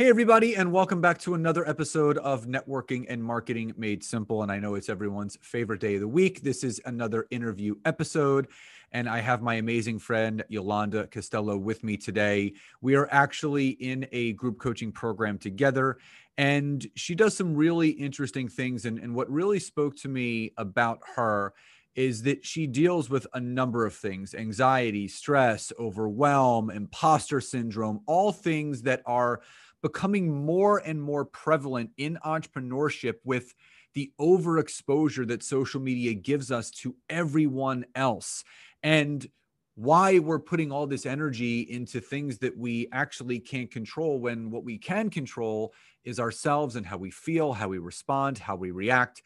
Hey, 0.00 0.08
everybody, 0.08 0.56
and 0.56 0.72
welcome 0.72 1.02
back 1.02 1.18
to 1.18 1.34
another 1.34 1.68
episode 1.68 2.16
of 2.16 2.46
Networking 2.46 3.04
and 3.10 3.22
Marketing 3.22 3.74
Made 3.76 4.02
Simple. 4.02 4.42
And 4.42 4.50
I 4.50 4.58
know 4.58 4.74
it's 4.74 4.88
everyone's 4.88 5.36
favorite 5.42 5.80
day 5.80 5.96
of 5.96 6.00
the 6.00 6.08
week. 6.08 6.40
This 6.40 6.64
is 6.64 6.80
another 6.86 7.26
interview 7.30 7.74
episode, 7.84 8.48
and 8.92 9.06
I 9.06 9.20
have 9.20 9.42
my 9.42 9.56
amazing 9.56 9.98
friend 9.98 10.42
Yolanda 10.48 11.06
Costello 11.08 11.58
with 11.58 11.84
me 11.84 11.98
today. 11.98 12.54
We 12.80 12.94
are 12.94 13.08
actually 13.10 13.68
in 13.68 14.08
a 14.10 14.32
group 14.32 14.58
coaching 14.58 14.90
program 14.90 15.36
together, 15.36 15.98
and 16.38 16.86
she 16.94 17.14
does 17.14 17.36
some 17.36 17.54
really 17.54 17.90
interesting 17.90 18.48
things. 18.48 18.86
And, 18.86 18.98
and 18.98 19.14
what 19.14 19.30
really 19.30 19.60
spoke 19.60 19.96
to 19.98 20.08
me 20.08 20.52
about 20.56 21.00
her 21.16 21.52
is 21.94 22.22
that 22.22 22.46
she 22.46 22.66
deals 22.66 23.10
with 23.10 23.26
a 23.34 23.40
number 23.40 23.84
of 23.84 23.94
things 23.94 24.34
anxiety, 24.34 25.08
stress, 25.08 25.74
overwhelm, 25.78 26.70
imposter 26.70 27.42
syndrome, 27.42 28.00
all 28.06 28.32
things 28.32 28.80
that 28.82 29.02
are 29.04 29.42
becoming 29.82 30.44
more 30.44 30.78
and 30.78 31.00
more 31.02 31.24
prevalent 31.24 31.90
in 31.96 32.18
entrepreneurship 32.24 33.14
with 33.24 33.54
the 33.94 34.12
overexposure 34.20 35.26
that 35.28 35.42
social 35.42 35.80
media 35.80 36.14
gives 36.14 36.50
us 36.50 36.70
to 36.70 36.94
everyone 37.08 37.84
else. 37.94 38.44
And 38.82 39.26
why 39.74 40.18
we're 40.18 40.38
putting 40.38 40.70
all 40.70 40.86
this 40.86 41.06
energy 41.06 41.60
into 41.60 42.00
things 42.00 42.38
that 42.38 42.56
we 42.56 42.88
actually 42.92 43.38
can't 43.38 43.70
control 43.70 44.18
when 44.18 44.50
what 44.50 44.64
we 44.64 44.76
can 44.76 45.08
control 45.08 45.72
is 46.04 46.20
ourselves 46.20 46.76
and 46.76 46.84
how 46.84 46.96
we 46.96 47.10
feel, 47.10 47.52
how 47.52 47.68
we 47.68 47.78
respond, 47.78 48.38
how 48.38 48.56
we 48.56 48.70
react. 48.70 49.22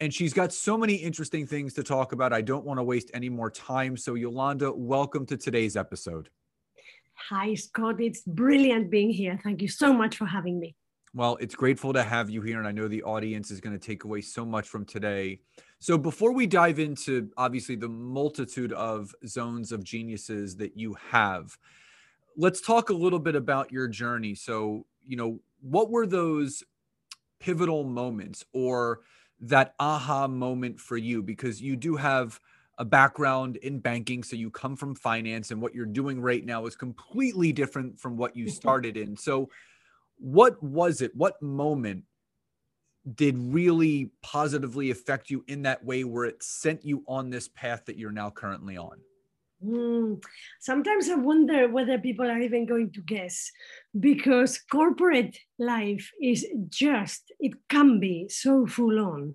And 0.00 0.14
she's 0.14 0.32
got 0.32 0.52
so 0.52 0.78
many 0.78 0.94
interesting 0.94 1.46
things 1.46 1.74
to 1.74 1.82
talk 1.82 2.12
about. 2.12 2.32
I 2.32 2.40
don't 2.40 2.64
want 2.64 2.78
to 2.78 2.84
waste 2.84 3.10
any 3.12 3.28
more 3.28 3.50
time. 3.50 3.96
So, 3.96 4.14
Yolanda, 4.14 4.72
welcome 4.72 5.26
to 5.26 5.36
today's 5.36 5.76
episode. 5.76 6.28
Hi, 7.18 7.54
Scott. 7.54 8.00
It's 8.00 8.22
brilliant 8.22 8.90
being 8.90 9.10
here. 9.10 9.38
Thank 9.42 9.60
you 9.60 9.68
so 9.68 9.92
much 9.92 10.16
for 10.16 10.24
having 10.24 10.58
me. 10.58 10.74
Well, 11.14 11.36
it's 11.40 11.54
grateful 11.54 11.92
to 11.94 12.02
have 12.02 12.30
you 12.30 12.42
here. 12.42 12.58
And 12.58 12.68
I 12.68 12.72
know 12.72 12.86
the 12.86 13.02
audience 13.02 13.50
is 13.50 13.60
going 13.60 13.78
to 13.78 13.84
take 13.84 14.04
away 14.04 14.20
so 14.20 14.44
much 14.44 14.68
from 14.68 14.84
today. 14.84 15.40
So, 15.80 15.98
before 15.98 16.32
we 16.32 16.46
dive 16.46 16.78
into 16.78 17.30
obviously 17.36 17.76
the 17.76 17.88
multitude 17.88 18.72
of 18.72 19.14
zones 19.26 19.72
of 19.72 19.82
geniuses 19.82 20.56
that 20.56 20.76
you 20.76 20.96
have, 21.10 21.58
let's 22.36 22.60
talk 22.60 22.90
a 22.90 22.94
little 22.94 23.18
bit 23.18 23.34
about 23.34 23.72
your 23.72 23.88
journey. 23.88 24.34
So, 24.34 24.86
you 25.06 25.16
know, 25.16 25.40
what 25.60 25.90
were 25.90 26.06
those 26.06 26.62
pivotal 27.40 27.84
moments 27.84 28.44
or 28.52 29.00
that 29.40 29.74
aha 29.80 30.28
moment 30.28 30.78
for 30.78 30.96
you? 30.96 31.22
Because 31.22 31.60
you 31.60 31.74
do 31.74 31.96
have 31.96 32.38
a 32.78 32.84
background 32.84 33.56
in 33.56 33.80
banking. 33.80 34.22
So 34.22 34.36
you 34.36 34.50
come 34.50 34.76
from 34.76 34.94
finance, 34.94 35.50
and 35.50 35.60
what 35.60 35.74
you're 35.74 35.86
doing 35.86 36.20
right 36.20 36.44
now 36.44 36.66
is 36.66 36.76
completely 36.76 37.52
different 37.52 37.98
from 37.98 38.16
what 38.16 38.36
you 38.36 38.46
mm-hmm. 38.46 38.52
started 38.52 38.96
in. 38.96 39.16
So, 39.16 39.50
what 40.18 40.60
was 40.62 41.00
it? 41.00 41.14
What 41.14 41.40
moment 41.42 42.04
did 43.14 43.36
really 43.38 44.10
positively 44.22 44.90
affect 44.90 45.30
you 45.30 45.44
in 45.48 45.62
that 45.62 45.84
way 45.84 46.04
where 46.04 46.24
it 46.24 46.42
sent 46.42 46.84
you 46.84 47.04
on 47.06 47.30
this 47.30 47.48
path 47.48 47.84
that 47.86 47.96
you're 47.96 48.12
now 48.12 48.30
currently 48.30 48.76
on? 48.76 48.98
Mm, 49.64 50.22
sometimes 50.60 51.08
I 51.08 51.16
wonder 51.16 51.68
whether 51.68 51.98
people 51.98 52.30
are 52.30 52.38
even 52.38 52.66
going 52.66 52.92
to 52.92 53.00
guess 53.02 53.50
because 53.98 54.58
corporate 54.70 55.36
life 55.58 56.10
is 56.22 56.46
just, 56.68 57.32
it 57.40 57.54
can 57.68 57.98
be 57.98 58.28
so 58.28 58.66
full 58.66 59.00
on. 59.00 59.34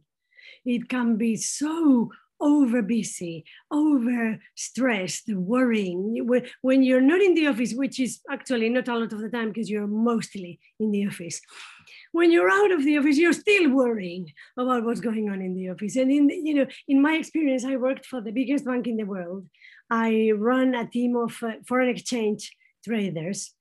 It 0.65 0.87
can 0.87 1.17
be 1.17 1.35
so 1.35 2.11
over 2.43 2.81
busy, 2.81 3.45
over 3.71 4.37
stressed, 4.53 5.33
worrying. 5.33 6.27
When 6.61 6.83
you're 6.83 7.01
not 7.01 7.21
in 7.21 7.35
the 7.35 7.47
office, 7.47 7.73
which 7.73 7.99
is 8.01 8.19
actually 8.29 8.69
not 8.69 8.89
a 8.89 8.97
lot 8.97 9.13
of 9.13 9.21
the 9.21 9.29
time 9.29 9.47
because 9.47 9.69
you're 9.69 9.87
mostly 9.87 10.59
in 10.79 10.91
the 10.91 11.07
office. 11.07 11.39
When 12.11 12.31
you're 12.31 12.51
out 12.51 12.71
of 12.71 12.83
the 12.83 12.97
office, 12.97 13.17
you're 13.17 13.33
still 13.33 13.71
worrying 13.71 14.31
about 14.57 14.83
what's 14.83 14.99
going 14.99 15.29
on 15.29 15.41
in 15.41 15.55
the 15.55 15.69
office. 15.69 15.95
And 15.95 16.11
in 16.11 16.29
you 16.29 16.53
know, 16.53 16.67
in 16.87 17.01
my 17.01 17.13
experience, 17.13 17.63
I 17.63 17.77
worked 17.77 18.05
for 18.05 18.19
the 18.21 18.31
biggest 18.31 18.65
bank 18.65 18.87
in 18.87 18.97
the 18.97 19.05
world. 19.05 19.47
I 19.89 20.31
run 20.35 20.75
a 20.75 20.85
team 20.85 21.15
of 21.15 21.41
uh, 21.41 21.53
foreign 21.65 21.89
exchange 21.89 22.51
traders. 22.85 23.51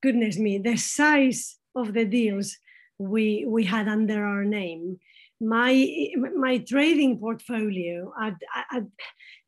Goodness 0.00 0.38
me, 0.38 0.58
the 0.58 0.76
size 0.76 1.58
of 1.74 1.92
the 1.92 2.04
deals 2.04 2.56
we 2.98 3.44
we 3.48 3.64
had 3.64 3.88
under 3.88 4.24
our 4.24 4.44
name 4.44 5.00
my 5.42 6.08
my 6.36 6.58
trading 6.58 7.18
portfolio 7.18 8.12
at, 8.20 8.34
at, 8.72 8.84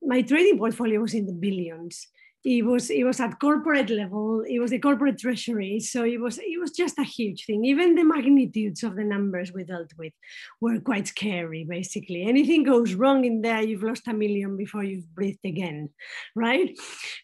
my 0.02 0.22
trading 0.22 0.58
portfolio 0.58 1.00
was 1.00 1.14
in 1.14 1.26
the 1.26 1.32
billions. 1.32 2.08
It 2.44 2.62
was 2.62 2.90
it 2.90 3.04
was 3.04 3.20
at 3.20 3.40
corporate 3.40 3.88
level 3.88 4.44
it 4.46 4.58
was 4.58 4.70
the 4.70 4.78
corporate 4.78 5.18
treasury 5.18 5.80
so 5.80 6.04
it 6.04 6.20
was 6.20 6.36
it 6.36 6.60
was 6.60 6.72
just 6.72 6.98
a 6.98 7.02
huge 7.02 7.46
thing. 7.46 7.64
Even 7.64 7.94
the 7.94 8.04
magnitudes 8.04 8.82
of 8.82 8.96
the 8.96 9.04
numbers 9.04 9.50
we 9.50 9.64
dealt 9.64 9.92
with 9.96 10.12
were 10.60 10.78
quite 10.78 11.08
scary 11.08 11.64
basically. 11.64 12.24
Anything 12.24 12.64
goes 12.64 12.92
wrong 12.92 13.24
in 13.24 13.40
there 13.40 13.62
you've 13.62 13.82
lost 13.82 14.08
a 14.08 14.12
million 14.12 14.58
before 14.58 14.84
you've 14.84 15.14
breathed 15.14 15.46
again 15.46 15.88
right? 16.34 16.78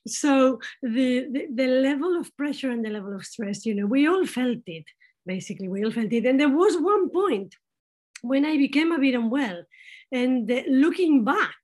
So 0.06 0.60
the, 0.82 1.26
the 1.30 1.48
the 1.54 1.66
level 1.66 2.18
of 2.18 2.34
pressure 2.38 2.70
and 2.70 2.82
the 2.82 2.90
level 2.90 3.14
of 3.14 3.26
stress 3.26 3.66
you 3.66 3.74
know 3.74 3.86
we 3.86 4.08
all 4.08 4.24
felt 4.24 4.62
it 4.66 4.86
basically. 5.26 5.68
We 5.68 5.84
all 5.84 5.90
felt 5.90 6.12
it. 6.12 6.26
And 6.26 6.38
there 6.40 6.48
was 6.48 6.76
one 6.76 7.10
point 7.10 7.54
when 8.22 8.44
I 8.44 8.56
became 8.56 8.92
a 8.92 8.98
bit 8.98 9.14
unwell. 9.14 9.62
And 10.12 10.50
looking 10.68 11.24
back 11.24 11.54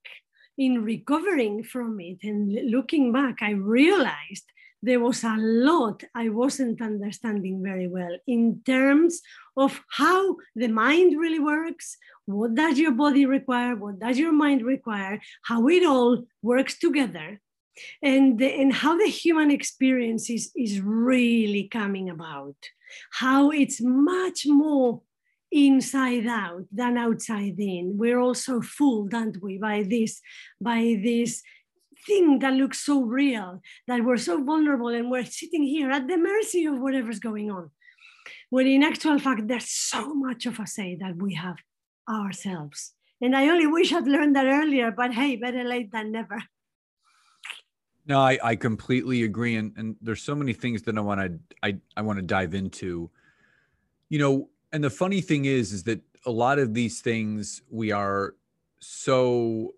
in 0.57 0.83
recovering 0.83 1.63
from 1.63 1.99
it 1.99 2.19
and 2.23 2.71
looking 2.71 3.11
back, 3.11 3.37
I 3.41 3.51
realized 3.51 4.45
there 4.81 4.99
was 4.99 5.23
a 5.23 5.35
lot 5.37 6.03
I 6.15 6.29
wasn't 6.29 6.81
understanding 6.81 7.63
very 7.63 7.87
well 7.87 8.15
in 8.27 8.61
terms 8.65 9.21
of 9.55 9.81
how 9.89 10.37
the 10.55 10.67
mind 10.67 11.19
really 11.19 11.39
works, 11.39 11.97
what 12.25 12.53
does 12.53 12.77
your 12.77 12.91
body 12.91 13.25
require, 13.25 13.75
what 13.75 13.99
does 13.99 14.19
your 14.19 14.31
mind 14.31 14.63
require, 14.63 15.19
how 15.43 15.67
it 15.67 15.83
all 15.85 16.25
works 16.43 16.77
together, 16.77 17.41
and, 18.01 18.41
and 18.41 18.73
how 18.73 18.97
the 18.97 19.07
human 19.07 19.51
experience 19.51 20.29
is, 20.29 20.51
is 20.55 20.79
really 20.81 21.67
coming 21.67 22.09
about, 22.09 22.55
how 23.11 23.49
it's 23.49 23.81
much 23.81 24.45
more 24.45 25.01
inside 25.51 26.27
out 26.27 26.65
than 26.71 26.97
outside 26.97 27.59
in. 27.59 27.97
We're 27.97 28.19
also 28.19 28.61
fooled, 28.61 29.13
aren't 29.13 29.41
we, 29.41 29.57
by 29.57 29.83
this, 29.83 30.21
by 30.59 30.99
this 31.03 31.41
thing 32.05 32.39
that 32.39 32.53
looks 32.53 32.79
so 32.79 33.03
real, 33.03 33.61
that 33.87 34.03
we're 34.03 34.17
so 34.17 34.43
vulnerable 34.43 34.89
and 34.89 35.09
we're 35.09 35.25
sitting 35.25 35.63
here 35.63 35.89
at 35.91 36.07
the 36.07 36.17
mercy 36.17 36.65
of 36.65 36.79
whatever's 36.79 37.19
going 37.19 37.51
on. 37.51 37.71
When 38.49 38.67
in 38.67 38.83
actual 38.83 39.19
fact, 39.19 39.47
there's 39.47 39.69
so 39.69 40.13
much 40.13 40.45
of 40.45 40.59
a 40.59 40.67
say 40.67 40.95
that 40.99 41.17
we 41.17 41.33
have 41.35 41.57
ourselves. 42.09 42.93
And 43.21 43.35
I 43.35 43.49
only 43.49 43.67
wish 43.67 43.91
I'd 43.91 44.07
learned 44.07 44.35
that 44.35 44.45
earlier, 44.45 44.91
but 44.91 45.13
hey, 45.13 45.37
better 45.37 45.63
late 45.63 45.91
than 45.91 46.11
never. 46.11 46.41
No, 48.05 48.19
I, 48.19 48.39
I 48.41 48.55
completely 48.55 49.23
agree. 49.23 49.55
And, 49.55 49.73
and 49.75 49.95
there's 50.01 50.21
so 50.21 50.35
many 50.35 50.53
things 50.53 50.83
that 50.83 50.97
I 50.97 51.01
want 51.01 51.19
to 51.19 51.39
I, 51.61 51.77
I 51.97 52.01
want 52.03 52.19
to 52.19 52.23
dive 52.23 52.53
into. 52.53 53.09
You 54.09 54.19
know, 54.19 54.49
and 54.71 54.83
the 54.83 54.89
funny 54.89 55.21
thing 55.21 55.45
is 55.45 55.71
is 55.73 55.83
that 55.83 56.01
a 56.25 56.31
lot 56.31 56.59
of 56.59 56.73
these 56.73 57.01
things 57.01 57.61
we 57.69 57.91
are 57.91 58.35
so 58.79 59.73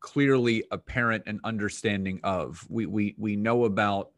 clearly 0.00 0.64
apparent 0.70 1.24
and 1.26 1.40
understanding 1.44 2.20
of 2.22 2.64
we 2.68 2.86
we 2.86 3.14
we 3.18 3.36
know 3.36 3.64
about 3.64 4.10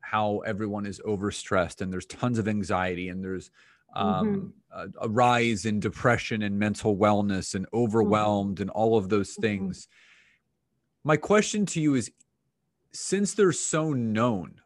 how 0.00 0.38
everyone 0.40 0.86
is 0.86 1.00
overstressed 1.06 1.80
and 1.80 1.92
there's 1.92 2.06
tons 2.06 2.38
of 2.38 2.48
anxiety 2.48 3.08
and 3.08 3.24
there's 3.24 3.50
um, 3.94 4.54
mm-hmm. 4.72 4.98
a, 5.02 5.06
a, 5.06 5.08
rise 5.08 5.66
in 5.66 5.78
depression 5.78 6.42
and 6.42 6.58
mental 6.58 6.96
wellness 6.96 7.54
and 7.54 7.66
mm-hmm. 7.66 7.76
overwhelmed 7.76 8.56
mm-hmm. 8.56 8.62
and 8.62 8.70
all 8.70 8.96
of 8.96 9.08
those 9.08 9.32
mm-hmm. 9.32 9.42
things 9.42 9.86
mm-hmm. 9.86 11.08
my 11.08 11.16
question 11.16 11.64
to 11.66 11.80
you 11.80 11.94
is 11.94 12.10
since 12.92 13.34
they're 13.34 13.52
so 13.52 13.92
known 13.92 14.60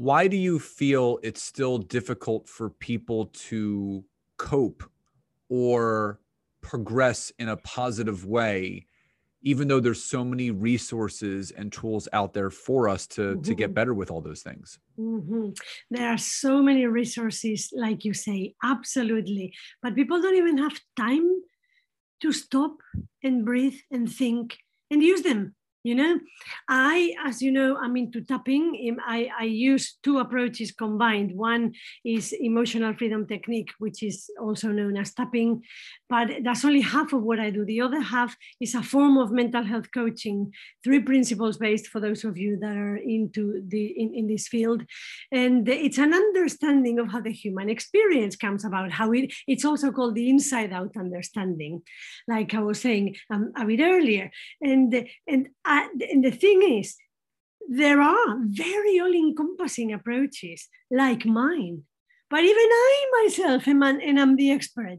why 0.00 0.26
do 0.26 0.36
you 0.38 0.58
feel 0.58 1.18
it's 1.22 1.42
still 1.42 1.76
difficult 1.76 2.48
for 2.48 2.70
people 2.70 3.26
to 3.34 4.02
cope 4.38 4.82
or 5.50 6.18
progress 6.62 7.30
in 7.38 7.50
a 7.50 7.56
positive 7.58 8.24
way 8.24 8.86
even 9.42 9.68
though 9.68 9.80
there's 9.80 10.02
so 10.02 10.24
many 10.24 10.50
resources 10.50 11.50
and 11.50 11.70
tools 11.70 12.08
out 12.14 12.32
there 12.32 12.48
for 12.48 12.88
us 12.88 13.06
to 13.06 13.20
mm-hmm. 13.20 13.42
to 13.42 13.54
get 13.54 13.66
mm-hmm. 13.66 13.74
better 13.74 13.92
with 13.92 14.10
all 14.10 14.22
those 14.22 14.40
things 14.40 14.78
mm-hmm. 14.98 15.50
there 15.90 16.08
are 16.08 16.18
so 16.18 16.62
many 16.62 16.86
resources 16.86 17.70
like 17.76 18.02
you 18.02 18.14
say 18.14 18.54
absolutely 18.64 19.52
but 19.82 19.94
people 19.94 20.22
don't 20.22 20.36
even 20.36 20.56
have 20.56 20.80
time 20.96 21.28
to 22.22 22.32
stop 22.32 22.72
and 23.22 23.44
breathe 23.44 23.78
and 23.90 24.10
think 24.10 24.56
and 24.90 25.02
use 25.02 25.20
them 25.20 25.54
you 25.82 25.94
know 25.94 26.18
i 26.68 27.14
as 27.24 27.40
you 27.40 27.50
know 27.50 27.76
i'm 27.76 27.96
into 27.96 28.20
tapping 28.20 28.98
i, 29.06 29.28
I 29.38 29.44
use 29.44 29.98
two 30.02 30.18
approaches 30.18 30.72
combined. 30.72 31.34
One 31.34 31.72
is 32.04 32.32
emotional 32.32 32.94
freedom 32.94 33.26
technique 33.26 33.70
which 33.78 34.02
is 34.02 34.30
also 34.40 34.68
known 34.68 34.96
as 34.96 35.14
tapping 35.14 35.62
but 36.08 36.28
that's 36.44 36.64
only 36.64 36.80
half 36.80 37.12
of 37.12 37.22
what 37.22 37.40
i 37.40 37.50
do. 37.50 37.64
The 37.64 37.80
other 37.80 38.00
half 38.00 38.36
is 38.60 38.74
a 38.74 38.82
form 38.82 39.16
of 39.16 39.30
mental 39.30 39.64
health 39.64 39.88
coaching 39.92 40.52
three 40.84 41.00
principles 41.00 41.56
based 41.56 41.86
for 41.88 42.00
those 42.00 42.24
of 42.24 42.36
you 42.36 42.58
that 42.60 42.76
are 42.76 42.96
into 42.96 43.62
the 43.68 43.86
in, 43.86 44.14
in 44.14 44.26
this 44.26 44.48
field. 44.48 44.84
And 45.32 45.68
it's 45.68 45.98
an 45.98 46.12
understanding 46.12 46.98
of 46.98 47.10
how 47.12 47.20
the 47.20 47.32
human 47.32 47.70
experience 47.70 48.36
comes 48.36 48.64
about 48.64 48.90
how 48.90 49.12
it 49.12 49.32
it's 49.46 49.64
also 49.64 49.92
called 49.92 50.14
the 50.14 50.28
inside 50.28 50.72
out 50.72 50.96
understanding. 50.96 51.82
Like 52.28 52.54
i 52.54 52.60
was 52.60 52.80
saying 52.80 53.16
um, 53.30 53.52
a 53.56 53.64
bit 53.64 53.80
earlier. 53.80 54.30
And 54.60 55.08
and 55.26 55.48
and 55.70 56.24
the 56.24 56.30
thing 56.30 56.62
is, 56.78 56.96
there 57.68 58.00
are 58.00 58.38
very 58.44 58.98
all 59.00 59.12
encompassing 59.12 59.92
approaches 59.92 60.68
like 60.90 61.24
mine. 61.24 61.82
But 62.28 62.44
even 62.44 62.56
I 62.56 63.22
myself, 63.22 63.68
am 63.68 63.82
an, 63.82 64.00
and 64.00 64.18
I'm 64.20 64.36
the 64.36 64.50
expert, 64.50 64.98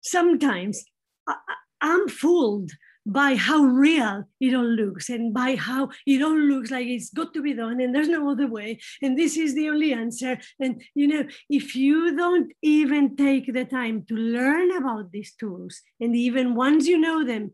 sometimes 0.00 0.84
I, 1.26 1.36
I'm 1.80 2.08
fooled 2.08 2.72
by 3.06 3.36
how 3.36 3.62
real 3.62 4.24
it 4.38 4.54
all 4.54 4.66
looks 4.66 5.08
and 5.08 5.32
by 5.32 5.56
how 5.56 5.88
it 6.06 6.20
all 6.20 6.36
looks 6.36 6.70
like 6.70 6.86
it's 6.86 7.10
got 7.10 7.32
to 7.32 7.40
be 7.40 7.54
done 7.54 7.80
and 7.80 7.94
there's 7.94 8.08
no 8.08 8.30
other 8.30 8.46
way 8.46 8.78
and 9.00 9.18
this 9.18 9.36
is 9.36 9.54
the 9.54 9.68
only 9.70 9.94
answer. 9.94 10.38
And 10.60 10.82
you 10.94 11.08
know 11.08 11.24
if 11.48 11.74
you 11.74 12.14
don't 12.14 12.52
even 12.60 13.16
take 13.16 13.52
the 13.52 13.64
time 13.64 14.04
to 14.08 14.14
learn 14.14 14.76
about 14.76 15.10
these 15.10 15.32
tools 15.34 15.80
and 16.00 16.14
even 16.14 16.54
once 16.54 16.86
you 16.86 16.98
know 16.98 17.24
them 17.24 17.52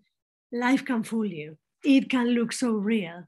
life 0.53 0.85
can 0.85 1.05
fool 1.05 1.27
you 1.27 1.57
it 1.85 2.11
can 2.11 2.29
look 2.29 2.53
so 2.53 2.73
real. 2.73 3.25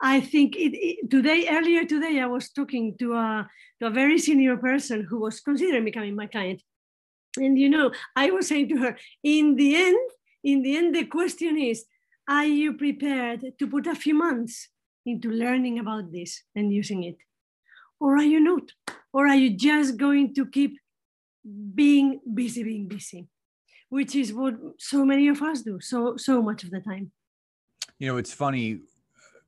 I 0.00 0.20
think 0.20 0.56
it, 0.56 0.74
it, 0.74 1.10
today, 1.10 1.48
earlier 1.48 1.84
today, 1.84 2.20
I 2.20 2.26
was 2.26 2.50
talking 2.50 2.96
to 2.98 3.14
a, 3.14 3.48
to 3.80 3.86
a 3.86 3.90
very 3.90 4.18
senior 4.18 4.56
person 4.56 5.06
who 5.08 5.20
was 5.20 5.40
considering 5.40 5.84
becoming 5.84 6.14
my 6.14 6.26
client. 6.26 6.62
And 7.36 7.58
you 7.58 7.70
know, 7.70 7.92
I 8.14 8.30
was 8.30 8.48
saying 8.48 8.68
to 8.70 8.76
her, 8.78 8.98
in 9.22 9.56
the 9.56 9.76
end, 9.76 10.10
in 10.44 10.62
the 10.62 10.76
end, 10.76 10.94
the 10.94 11.04
question 11.04 11.58
is, 11.58 11.84
are 12.28 12.44
you 12.44 12.74
prepared 12.74 13.44
to 13.58 13.66
put 13.66 13.86
a 13.86 13.94
few 13.94 14.14
months 14.14 14.68
into 15.06 15.30
learning 15.30 15.78
about 15.78 16.12
this 16.12 16.42
and 16.54 16.72
using 16.72 17.04
it? 17.04 17.16
Or 17.98 18.16
are 18.16 18.24
you 18.24 18.40
not? 18.40 18.72
Or 19.12 19.26
are 19.26 19.36
you 19.36 19.56
just 19.56 19.96
going 19.96 20.34
to 20.34 20.46
keep 20.46 20.78
being 21.74 22.20
busy, 22.34 22.62
being 22.62 22.88
busy? 22.88 23.28
Which 23.88 24.14
is 24.14 24.32
what 24.32 24.54
so 24.78 25.04
many 25.04 25.28
of 25.28 25.42
us 25.42 25.62
do, 25.62 25.78
so 25.80 26.16
so 26.16 26.40
much 26.40 26.64
of 26.64 26.70
the 26.70 26.80
time 26.80 27.12
you 28.02 28.08
know 28.08 28.16
it's 28.16 28.32
funny 28.32 28.80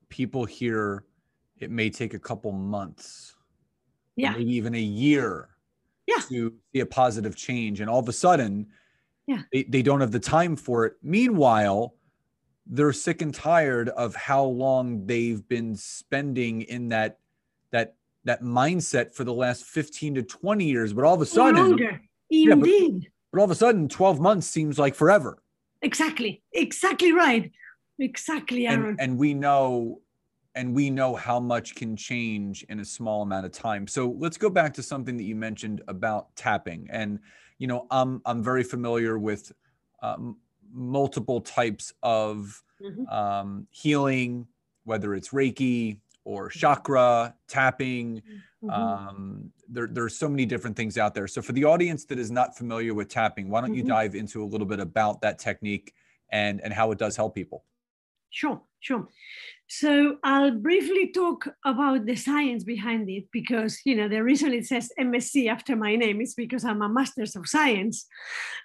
people 0.09 0.45
hear 0.45 1.03
it 1.59 1.73
may 1.73 1.91
take 1.91 2.15
a 2.15 2.19
couple 2.21 2.53
months 2.53 3.35
yeah. 4.15 4.31
maybe 4.31 4.53
even 4.53 4.77
a 4.77 4.81
year 4.81 5.49
yeah. 6.07 6.21
to 6.29 6.55
see 6.73 6.79
a 6.79 6.87
positive 6.87 7.35
change 7.35 7.81
and 7.81 7.91
all 7.91 7.99
of 7.99 8.09
a 8.09 8.13
sudden 8.13 8.65
yeah. 9.27 9.43
they, 9.53 9.65
they 9.65 9.83
don't 9.83 10.01
have 10.01 10.13
the 10.13 10.21
time 10.21 10.55
for 10.55 10.87
it. 10.87 10.93
Meanwhile 11.03 11.97
they're 12.65 12.93
sick 12.93 13.23
and 13.23 13.35
tired 13.35 13.89
of 13.89 14.15
how 14.15 14.45
long 14.45 15.05
they've 15.05 15.47
been 15.49 15.75
spending 15.75 16.63
in 16.63 16.91
that 16.91 17.19
that 17.73 17.97
that 18.23 18.43
mindset 18.43 19.13
for 19.13 19.25
the 19.25 19.35
last 19.35 19.65
15 19.65 20.15
to 20.15 20.23
20 20.23 20.65
years 20.65 20.93
but 20.93 21.03
all 21.03 21.15
of 21.15 21.21
a 21.21 21.27
sudden 21.27 21.71
longer. 21.71 22.01
indeed 22.31 22.49
yeah, 22.49 22.55
but, 22.55 23.11
but 23.33 23.39
all 23.41 23.45
of 23.47 23.51
a 23.51 23.57
sudden 23.57 23.89
12 23.89 24.21
months 24.21 24.47
seems 24.47 24.79
like 24.79 24.95
forever. 24.95 25.43
Exactly. 25.83 26.41
Exactly 26.53 27.11
right 27.11 27.51
Exactly, 27.99 28.67
Aaron. 28.67 28.87
And, 28.87 29.01
and 29.01 29.19
we 29.19 29.35
know 29.35 30.01
and 30.55 30.75
we 30.75 30.89
know 30.89 31.17
how 31.17 31.41
much 31.41 31.75
can 31.75 31.97
change 31.97 32.65
in 32.69 32.79
a 32.81 32.85
small 32.85 33.23
amount 33.23 33.45
of 33.45 33.53
time. 33.53 33.89
So 33.89 34.15
let's 34.19 34.37
go 34.37 34.49
back 34.49 34.73
to 34.75 34.83
something 34.83 35.17
that 35.17 35.25
you 35.25 35.35
mentioned 35.35 35.83
about 35.89 36.35
tapping. 36.37 36.87
And 36.91 37.19
you 37.59 37.67
know, 37.67 37.87
I'm 37.91 38.21
I'm 38.25 38.43
very 38.43 38.63
familiar 38.63 39.19
with 39.19 39.53
um, 40.03 40.37
multiple 40.73 41.41
types 41.41 41.93
of 42.03 42.63
mm-hmm. 42.83 43.07
um, 43.09 43.67
healing, 43.71 44.47
whether 44.85 45.15
it's 45.15 45.31
Reiki 45.31 45.99
or 46.25 46.49
mm-hmm. 46.49 46.59
chakra 46.59 47.35
tapping. 47.49 48.23
Mm-hmm. 48.63 48.71
Um, 48.71 49.53
there, 49.69 49.89
there's 49.91 50.17
so 50.17 50.29
many 50.29 50.47
different 50.47 50.77
things 50.77 50.99
out 50.99 51.15
there. 51.15 51.27
So 51.27 51.43
for 51.43 51.53
the 51.53 51.65
audience 51.65 52.05
that 52.07 52.19
is 52.19 52.31
not 52.31 52.57
familiar 52.57 52.95
with 52.95 53.09
tapping, 53.09 53.49
why 53.49 53.61
don't 53.61 53.71
mm-hmm. 53.71 53.79
you 53.79 53.85
dive 53.85 54.15
into 54.15 54.43
a 54.43 54.47
little 54.47 54.67
bit 54.67 54.81
about 54.81 55.21
that 55.23 55.39
technique 55.39 55.95
and 56.31 56.61
and 56.61 56.73
how 56.73 56.91
it 56.91 56.99
does 56.99 57.17
help 57.17 57.35
people? 57.35 57.65
Sure, 58.35 58.63
sure. 58.81 59.07
So 59.69 60.17
I'll 60.25 60.51
briefly 60.51 61.13
talk 61.13 61.47
about 61.65 62.05
the 62.05 62.17
science 62.17 62.65
behind 62.65 63.09
it 63.09 63.27
because 63.31 63.79
you 63.85 63.95
know 63.95 64.09
the 64.09 64.25
reason 64.25 64.53
it 64.53 64.67
says 64.67 64.91
MSc 64.99 65.49
after 65.49 65.77
my 65.77 65.95
name 65.95 66.21
is 66.21 66.35
because 66.35 66.65
I'm 66.65 66.83
a 66.83 66.89
Master's 66.89 67.37
of 67.37 67.47
Science. 67.49 68.07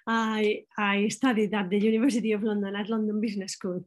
I 0.08 0.64
I 0.76 1.06
studied 1.06 1.54
at 1.54 1.70
the 1.70 1.78
University 1.78 2.32
of 2.32 2.42
London 2.42 2.74
at 2.74 2.90
London 2.90 3.20
Business 3.20 3.52
School. 3.52 3.84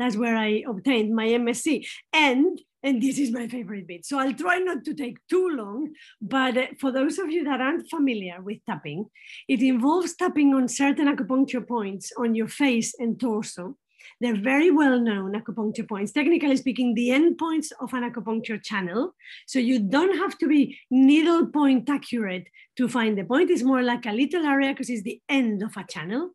That's 0.00 0.16
where 0.16 0.36
I 0.36 0.64
obtained 0.68 1.14
my 1.14 1.28
MSc. 1.28 1.86
And 2.12 2.60
and 2.82 3.00
this 3.00 3.16
is 3.20 3.30
my 3.30 3.46
favorite 3.46 3.86
bit. 3.86 4.04
So 4.04 4.18
I'll 4.18 4.34
try 4.34 4.58
not 4.58 4.84
to 4.86 4.94
take 4.94 5.18
too 5.28 5.48
long, 5.50 5.90
but 6.20 6.56
uh, 6.56 6.66
for 6.80 6.90
those 6.90 7.20
of 7.20 7.30
you 7.30 7.44
that 7.44 7.60
aren't 7.60 7.88
familiar 7.88 8.42
with 8.42 8.64
tapping, 8.66 9.06
it 9.46 9.62
involves 9.62 10.16
tapping 10.16 10.54
on 10.54 10.66
certain 10.66 11.06
acupuncture 11.14 11.64
points 11.66 12.10
on 12.18 12.34
your 12.34 12.48
face 12.48 12.94
and 12.98 13.20
torso 13.20 13.76
they're 14.20 14.40
very 14.40 14.70
well 14.70 14.98
known 14.98 15.32
acupuncture 15.32 15.88
points. 15.88 16.12
Technically 16.12 16.56
speaking, 16.56 16.94
the 16.94 17.08
endpoints 17.10 17.68
of 17.80 17.92
an 17.94 18.10
acupuncture 18.10 18.62
channel. 18.62 19.14
So 19.46 19.58
you 19.58 19.78
don't 19.78 20.16
have 20.16 20.38
to 20.38 20.48
be 20.48 20.78
needle 20.90 21.46
point 21.46 21.88
accurate 21.88 22.48
to 22.76 22.88
find 22.88 23.16
the 23.16 23.24
point. 23.24 23.50
It's 23.50 23.62
more 23.62 23.82
like 23.82 24.06
a 24.06 24.12
little 24.12 24.44
area 24.44 24.70
because 24.70 24.90
it's 24.90 25.02
the 25.02 25.20
end 25.28 25.62
of 25.62 25.76
a 25.76 25.84
channel. 25.84 26.30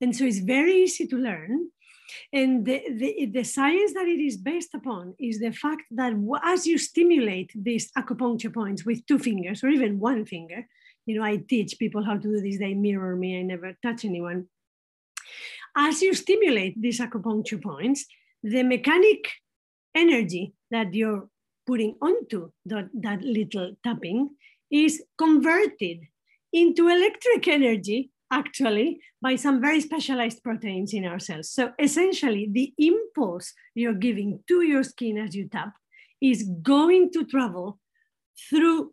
And 0.00 0.16
so 0.16 0.24
it's 0.24 0.38
very 0.38 0.82
easy 0.82 1.06
to 1.08 1.16
learn. 1.16 1.68
And 2.32 2.64
the, 2.66 2.82
the, 2.90 3.26
the, 3.26 3.44
science 3.44 3.92
that 3.94 4.08
it 4.08 4.20
is 4.20 4.36
based 4.36 4.74
upon 4.74 5.14
is 5.18 5.38
the 5.38 5.52
fact 5.52 5.82
that 5.92 6.12
as 6.44 6.66
you 6.66 6.78
stimulate 6.78 7.52
these 7.54 7.92
acupuncture 7.92 8.52
points 8.52 8.84
with 8.84 9.06
two 9.06 9.18
fingers 9.18 9.62
or 9.62 9.68
even 9.68 10.00
one 10.00 10.26
finger, 10.26 10.66
you 11.06 11.16
know, 11.16 11.24
I 11.24 11.36
teach 11.36 11.78
people 11.78 12.04
how 12.04 12.14
to 12.14 12.20
do 12.20 12.40
this, 12.40 12.58
they 12.58 12.74
mirror 12.74 13.16
me, 13.16 13.38
I 13.38 13.42
never 13.42 13.76
touch 13.82 14.04
anyone. 14.04 14.48
As 15.76 16.02
you 16.02 16.14
stimulate 16.14 16.80
these 16.80 17.00
acupuncture 17.00 17.62
points, 17.62 18.06
the 18.42 18.62
mechanic 18.62 19.28
energy 19.94 20.54
that 20.70 20.94
you're 20.94 21.28
putting 21.66 21.96
onto 22.00 22.50
that, 22.66 22.88
that 22.94 23.22
little 23.22 23.74
tapping 23.84 24.30
is 24.70 25.02
converted 25.18 26.00
into 26.52 26.88
electric 26.88 27.46
energy 27.48 28.10
actually 28.32 29.00
by 29.20 29.36
some 29.36 29.60
very 29.60 29.80
specialized 29.80 30.42
proteins 30.42 30.94
in 30.94 31.04
our 31.04 31.18
cells. 31.18 31.50
So 31.50 31.72
essentially, 31.78 32.48
the 32.50 32.72
impulse 32.78 33.52
you're 33.74 33.94
giving 33.94 34.40
to 34.48 34.62
your 34.62 34.82
skin 34.84 35.18
as 35.18 35.34
you 35.34 35.48
tap 35.48 35.74
is 36.20 36.48
going 36.62 37.10
to 37.12 37.24
travel 37.24 37.78
through 38.48 38.92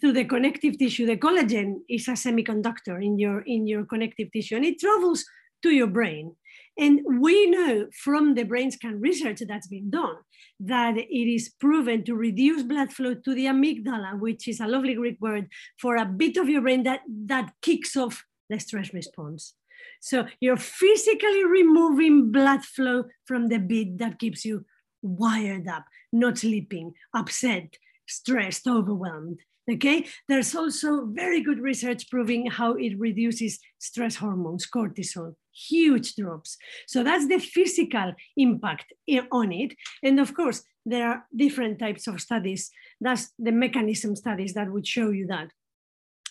through 0.00 0.12
the 0.12 0.24
connective 0.24 0.78
tissue. 0.78 1.06
The 1.06 1.16
collagen 1.16 1.76
is 1.88 2.08
a 2.08 2.12
semiconductor 2.12 3.02
in 3.02 3.18
your 3.18 3.40
in 3.40 3.66
your 3.66 3.84
connective 3.84 4.30
tissue, 4.32 4.56
and 4.56 4.64
it 4.64 4.78
travels 4.78 5.24
to 5.62 5.70
your 5.70 5.86
brain. 5.86 6.36
And 6.78 7.00
we 7.20 7.50
know 7.50 7.88
from 7.92 8.34
the 8.34 8.44
brain 8.44 8.70
scan 8.70 9.00
research 9.00 9.42
that's 9.46 9.66
been 9.66 9.90
done 9.90 10.16
that 10.60 10.96
it 10.96 11.34
is 11.34 11.48
proven 11.60 12.04
to 12.04 12.14
reduce 12.14 12.62
blood 12.62 12.92
flow 12.92 13.14
to 13.14 13.34
the 13.34 13.46
amygdala, 13.46 14.20
which 14.20 14.46
is 14.46 14.60
a 14.60 14.66
lovely 14.68 14.94
Greek 14.94 15.20
word 15.20 15.48
for 15.80 15.96
a 15.96 16.04
bit 16.04 16.36
of 16.36 16.48
your 16.48 16.62
brain 16.62 16.84
that, 16.84 17.00
that 17.08 17.52
kicks 17.62 17.96
off 17.96 18.24
the 18.48 18.60
stress 18.60 18.94
response. 18.94 19.54
So 20.00 20.26
you're 20.40 20.56
physically 20.56 21.44
removing 21.44 22.30
blood 22.30 22.64
flow 22.64 23.04
from 23.24 23.48
the 23.48 23.58
bit 23.58 23.98
that 23.98 24.18
keeps 24.18 24.44
you 24.44 24.64
wired 25.02 25.68
up, 25.68 25.84
not 26.12 26.38
sleeping, 26.38 26.94
upset, 27.14 27.76
stressed, 28.06 28.66
overwhelmed. 28.66 29.40
Okay, 29.70 30.06
there's 30.28 30.54
also 30.54 31.04
very 31.06 31.42
good 31.42 31.60
research 31.60 32.08
proving 32.08 32.46
how 32.46 32.72
it 32.74 32.98
reduces 32.98 33.58
stress 33.78 34.16
hormones, 34.16 34.66
cortisol, 34.66 35.34
huge 35.68 36.14
drops. 36.14 36.56
So 36.86 37.02
that's 37.02 37.26
the 37.26 37.38
physical 37.38 38.12
impact 38.36 38.92
eh, 39.08 39.22
on 39.32 39.52
it. 39.52 39.74
And 40.02 40.20
of 40.20 40.34
course, 40.34 40.62
there 40.86 41.08
are 41.08 41.24
different 41.34 41.78
types 41.78 42.06
of 42.06 42.20
studies. 42.20 42.70
That's 43.00 43.32
the 43.38 43.52
mechanism 43.52 44.16
studies 44.16 44.54
that 44.54 44.70
would 44.70 44.86
show 44.86 45.10
you 45.10 45.26
that. 45.26 45.50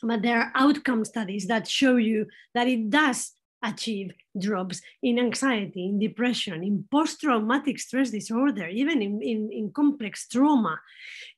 But 0.01 0.22
there 0.22 0.39
are 0.39 0.51
outcome 0.55 1.05
studies 1.05 1.48
that 1.48 1.67
show 1.67 1.98
you 1.98 2.27
that 2.53 2.67
it 2.67 2.89
does 2.89 3.31
achieve 3.64 4.12
drops 4.40 4.82
in 5.02 5.18
anxiety, 5.20 5.86
in 5.86 6.00
depression, 6.00 6.64
in 6.64 6.86
post 6.92 7.22
traumatic 7.22 7.80
stress 7.80 8.12
disorder, 8.12 8.68
even 8.68 9.02
in, 9.02 9.22
in, 9.22 9.50
in, 9.52 9.72
complex 9.72 10.28
trauma, 10.28 10.80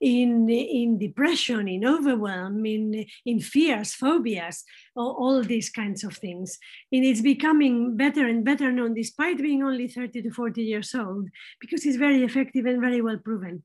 in, 0.01 0.49
in 0.49 0.97
depression, 0.97 1.67
in 1.67 1.85
overwhelm, 1.85 2.65
in, 2.65 3.05
in 3.25 3.39
fears, 3.39 3.93
phobias, 3.93 4.63
all, 4.95 5.15
all 5.19 5.43
these 5.43 5.69
kinds 5.69 6.03
of 6.03 6.17
things. 6.17 6.57
And 6.91 7.05
it's 7.05 7.21
becoming 7.21 7.95
better 7.95 8.27
and 8.27 8.43
better 8.43 8.71
known 8.71 8.93
despite 8.93 9.37
being 9.37 9.63
only 9.63 9.87
30 9.87 10.21
to 10.21 10.31
40 10.31 10.61
years 10.61 10.93
old 10.93 11.29
because 11.61 11.85
it's 11.85 11.97
very 11.97 12.23
effective 12.23 12.65
and 12.65 12.81
very 12.81 13.01
well 13.01 13.17
proven. 13.17 13.63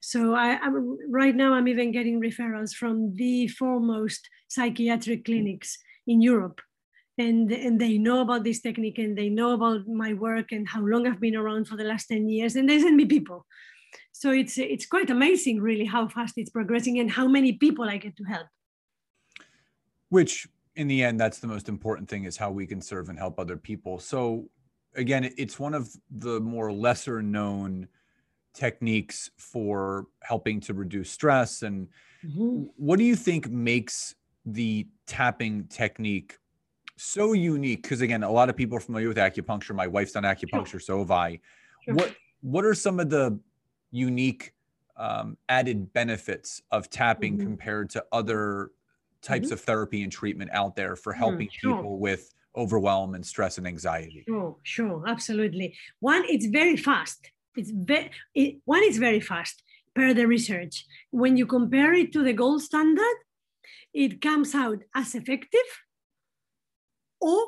So 0.00 0.34
I, 0.34 0.58
I'm, 0.58 0.98
right 1.10 1.34
now 1.34 1.54
I'm 1.54 1.68
even 1.68 1.90
getting 1.90 2.20
referrals 2.20 2.74
from 2.74 3.14
the 3.16 3.48
foremost 3.48 4.28
psychiatric 4.48 5.24
clinics 5.24 5.78
in 6.06 6.20
Europe 6.20 6.60
and, 7.18 7.50
and 7.52 7.80
they 7.80 7.98
know 7.98 8.20
about 8.20 8.44
this 8.44 8.60
technique 8.60 8.98
and 8.98 9.16
they 9.16 9.28
know 9.28 9.52
about 9.52 9.86
my 9.86 10.14
work 10.14 10.52
and 10.52 10.68
how 10.68 10.80
long 10.80 11.06
I've 11.06 11.20
been 11.20 11.36
around 11.36 11.68
for 11.68 11.76
the 11.76 11.84
last 11.84 12.06
10 12.06 12.28
years 12.28 12.56
and 12.56 12.68
they 12.68 12.80
send 12.80 12.96
me 12.96 13.06
people. 13.06 13.46
So 14.12 14.30
it's, 14.30 14.58
it's 14.58 14.86
quite 14.86 15.10
amazing 15.10 15.60
really 15.60 15.84
how 15.84 16.08
fast 16.08 16.34
it's 16.36 16.50
progressing 16.50 16.98
and 16.98 17.10
how 17.10 17.28
many 17.28 17.52
people 17.52 17.84
I 17.88 17.98
get 17.98 18.16
to 18.16 18.24
help. 18.24 18.46
Which 20.08 20.48
in 20.76 20.88
the 20.88 21.02
end, 21.04 21.20
that's 21.20 21.38
the 21.38 21.46
most 21.46 21.68
important 21.68 22.08
thing 22.08 22.24
is 22.24 22.36
how 22.36 22.50
we 22.50 22.66
can 22.66 22.80
serve 22.80 23.08
and 23.08 23.18
help 23.18 23.38
other 23.38 23.56
people. 23.56 23.98
So 23.98 24.48
again, 24.96 25.32
it's 25.36 25.58
one 25.58 25.74
of 25.74 25.88
the 26.10 26.40
more 26.40 26.72
lesser 26.72 27.22
known 27.22 27.88
techniques 28.54 29.30
for 29.36 30.06
helping 30.22 30.60
to 30.60 30.74
reduce 30.74 31.10
stress. 31.10 31.62
And 31.62 31.88
mm-hmm. 32.24 32.64
what 32.76 32.98
do 32.98 33.04
you 33.04 33.16
think 33.16 33.48
makes 33.50 34.14
the 34.46 34.86
tapping 35.06 35.64
technique 35.68 36.38
so 36.96 37.32
unique 37.32 37.82
because 37.82 38.00
again 38.00 38.22
a 38.22 38.30
lot 38.30 38.48
of 38.48 38.56
people 38.56 38.76
are 38.76 38.80
familiar 38.80 39.08
with 39.08 39.16
acupuncture 39.16 39.74
my 39.74 39.86
wife's 39.86 40.12
done 40.12 40.22
acupuncture 40.22 40.68
sure. 40.68 40.80
so 40.80 40.98
have 41.00 41.10
i 41.10 41.38
sure. 41.84 41.94
what 41.94 42.14
what 42.42 42.64
are 42.64 42.74
some 42.74 43.00
of 43.00 43.10
the 43.10 43.38
unique 43.90 44.52
um, 44.96 45.36
added 45.48 45.92
benefits 45.92 46.62
of 46.70 46.88
tapping 46.88 47.36
mm-hmm. 47.36 47.46
compared 47.46 47.90
to 47.90 48.04
other 48.12 48.70
types 49.22 49.46
mm-hmm. 49.46 49.54
of 49.54 49.60
therapy 49.60 50.02
and 50.02 50.12
treatment 50.12 50.50
out 50.52 50.76
there 50.76 50.94
for 50.94 51.12
mm, 51.12 51.16
helping 51.16 51.48
mm, 51.48 51.52
sure. 51.52 51.76
people 51.76 51.98
with 51.98 52.32
overwhelm 52.56 53.14
and 53.14 53.26
stress 53.26 53.58
and 53.58 53.66
anxiety 53.66 54.22
sure 54.28 54.56
sure 54.62 55.02
absolutely 55.08 55.76
one 55.98 56.22
it's 56.28 56.46
very 56.46 56.76
fast 56.76 57.32
it's 57.56 57.70
very 57.70 58.10
it, 58.34 58.56
one 58.66 58.84
is 58.84 58.98
very 58.98 59.20
fast 59.20 59.64
per 59.94 60.14
the 60.14 60.26
research 60.26 60.86
when 61.10 61.36
you 61.36 61.46
compare 61.46 61.92
it 61.92 62.12
to 62.12 62.22
the 62.22 62.32
gold 62.32 62.62
standard 62.62 63.16
it 63.92 64.20
comes 64.20 64.54
out 64.54 64.78
as 64.94 65.14
effective 65.14 65.83
or 67.24 67.40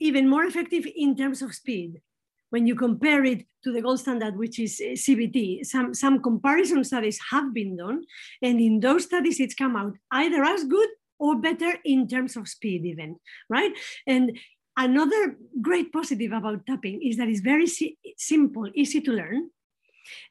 even 0.00 0.28
more 0.28 0.44
effective 0.44 0.86
in 0.94 1.16
terms 1.16 1.40
of 1.40 1.54
speed. 1.54 2.02
When 2.50 2.66
you 2.66 2.74
compare 2.74 3.24
it 3.24 3.46
to 3.64 3.72
the 3.72 3.80
gold 3.80 4.00
standard, 4.00 4.36
which 4.36 4.58
is 4.60 4.80
uh, 4.80 4.92
CBT, 4.92 5.64
some, 5.64 5.94
some 5.94 6.22
comparison 6.22 6.84
studies 6.84 7.18
have 7.30 7.54
been 7.54 7.76
done. 7.76 8.04
And 8.42 8.60
in 8.60 8.80
those 8.80 9.04
studies, 9.04 9.40
it's 9.40 9.54
come 9.54 9.76
out 9.76 9.94
either 10.10 10.44
as 10.44 10.64
good 10.64 10.88
or 11.18 11.36
better 11.36 11.72
in 11.84 12.06
terms 12.06 12.36
of 12.36 12.46
speed, 12.46 12.84
even, 12.84 13.16
right? 13.48 13.72
And 14.06 14.38
another 14.76 15.36
great 15.62 15.90
positive 15.90 16.32
about 16.32 16.66
tapping 16.66 17.02
is 17.02 17.16
that 17.16 17.28
it's 17.28 17.40
very 17.40 17.66
si- 17.66 17.96
simple, 18.18 18.70
easy 18.74 19.00
to 19.00 19.12
learn, 19.12 19.50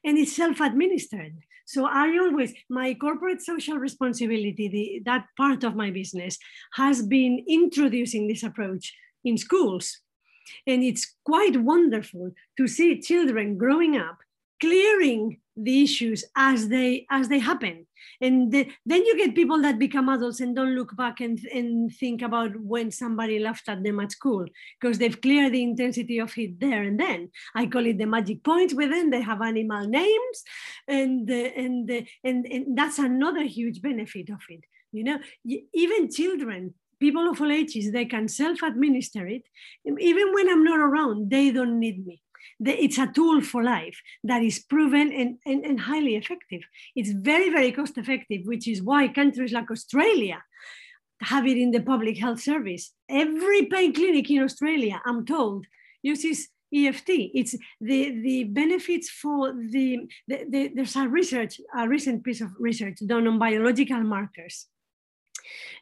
and 0.04 0.16
it's 0.16 0.36
self 0.36 0.60
administered. 0.60 1.34
So 1.64 1.86
I 1.86 2.18
always, 2.18 2.52
my 2.68 2.94
corporate 2.94 3.42
social 3.42 3.76
responsibility, 3.78 4.68
the, 4.68 5.02
that 5.04 5.26
part 5.36 5.64
of 5.64 5.74
my 5.74 5.90
business, 5.90 6.38
has 6.74 7.02
been 7.02 7.44
introducing 7.48 8.28
this 8.28 8.42
approach 8.42 8.94
in 9.24 9.38
schools. 9.38 10.00
And 10.66 10.82
it's 10.82 11.16
quite 11.24 11.56
wonderful 11.56 12.32
to 12.58 12.66
see 12.66 13.00
children 13.00 13.56
growing 13.56 13.96
up 13.96 14.18
clearing 14.60 15.38
the 15.56 15.82
issues 15.82 16.24
as 16.36 16.68
they 16.68 17.06
as 17.10 17.28
they 17.28 17.38
happen 17.38 17.86
and 18.20 18.52
the, 18.52 18.70
then 18.86 19.04
you 19.04 19.16
get 19.16 19.34
people 19.34 19.60
that 19.62 19.78
become 19.78 20.08
adults 20.08 20.40
and 20.40 20.54
don't 20.54 20.74
look 20.74 20.96
back 20.96 21.20
and, 21.20 21.38
and 21.52 21.92
think 21.94 22.22
about 22.22 22.58
when 22.60 22.90
somebody 22.90 23.38
laughed 23.38 23.68
at 23.68 23.82
them 23.82 24.00
at 24.00 24.12
school 24.12 24.44
because 24.80 24.98
they've 24.98 25.20
cleared 25.20 25.52
the 25.52 25.62
intensity 25.62 26.18
of 26.18 26.36
it 26.36 26.60
there 26.60 26.82
and 26.82 26.98
then. 26.98 27.30
I 27.54 27.66
call 27.66 27.86
it 27.86 27.98
the 27.98 28.06
magic 28.06 28.42
point 28.42 28.74
within 28.74 29.10
they 29.10 29.22
have 29.22 29.42
animal 29.42 29.86
names 29.86 30.42
and 30.88 31.28
and, 31.30 31.90
and 32.24 32.46
and 32.46 32.78
that's 32.78 32.98
another 32.98 33.44
huge 33.44 33.80
benefit 33.80 34.30
of 34.30 34.40
it 34.48 34.64
you 34.94 35.04
know? 35.04 35.18
Even 35.72 36.10
children 36.10 36.74
people 37.00 37.28
of 37.28 37.40
all 37.40 37.50
ages 37.50 37.92
they 37.92 38.04
can 38.04 38.28
self-administer 38.28 39.26
it. 39.26 39.42
Even 39.84 40.32
when 40.32 40.48
i'm 40.48 40.64
not 40.64 40.78
around 40.78 41.28
they 41.28 41.50
don't 41.50 41.78
need 41.78 42.06
me 42.06 42.22
it's 42.60 42.98
a 42.98 43.06
tool 43.06 43.40
for 43.40 43.62
life 43.62 44.00
that 44.22 44.42
is 44.42 44.60
proven 44.60 45.12
and, 45.12 45.38
and, 45.46 45.64
and 45.64 45.80
highly 45.80 46.16
effective. 46.16 46.62
It's 46.96 47.10
very, 47.10 47.50
very 47.50 47.72
cost 47.72 47.98
effective, 47.98 48.42
which 48.44 48.68
is 48.68 48.82
why 48.82 49.08
countries 49.08 49.52
like 49.52 49.70
Australia 49.70 50.42
have 51.22 51.46
it 51.46 51.56
in 51.56 51.70
the 51.70 51.80
public 51.80 52.18
health 52.18 52.40
service. 52.40 52.92
Every 53.08 53.66
pain 53.66 53.94
clinic 53.94 54.30
in 54.30 54.42
Australia, 54.42 55.00
I'm 55.04 55.24
told, 55.24 55.66
uses 56.02 56.48
EFT. 56.74 57.08
It's 57.34 57.56
the, 57.80 58.20
the 58.20 58.44
benefits 58.44 59.08
for 59.08 59.52
the, 59.52 60.00
the, 60.26 60.44
the, 60.50 60.72
there's 60.74 60.96
a 60.96 61.08
research, 61.08 61.60
a 61.76 61.88
recent 61.88 62.24
piece 62.24 62.40
of 62.40 62.50
research 62.58 62.98
done 63.06 63.26
on 63.26 63.38
biological 63.38 64.02
markers 64.02 64.66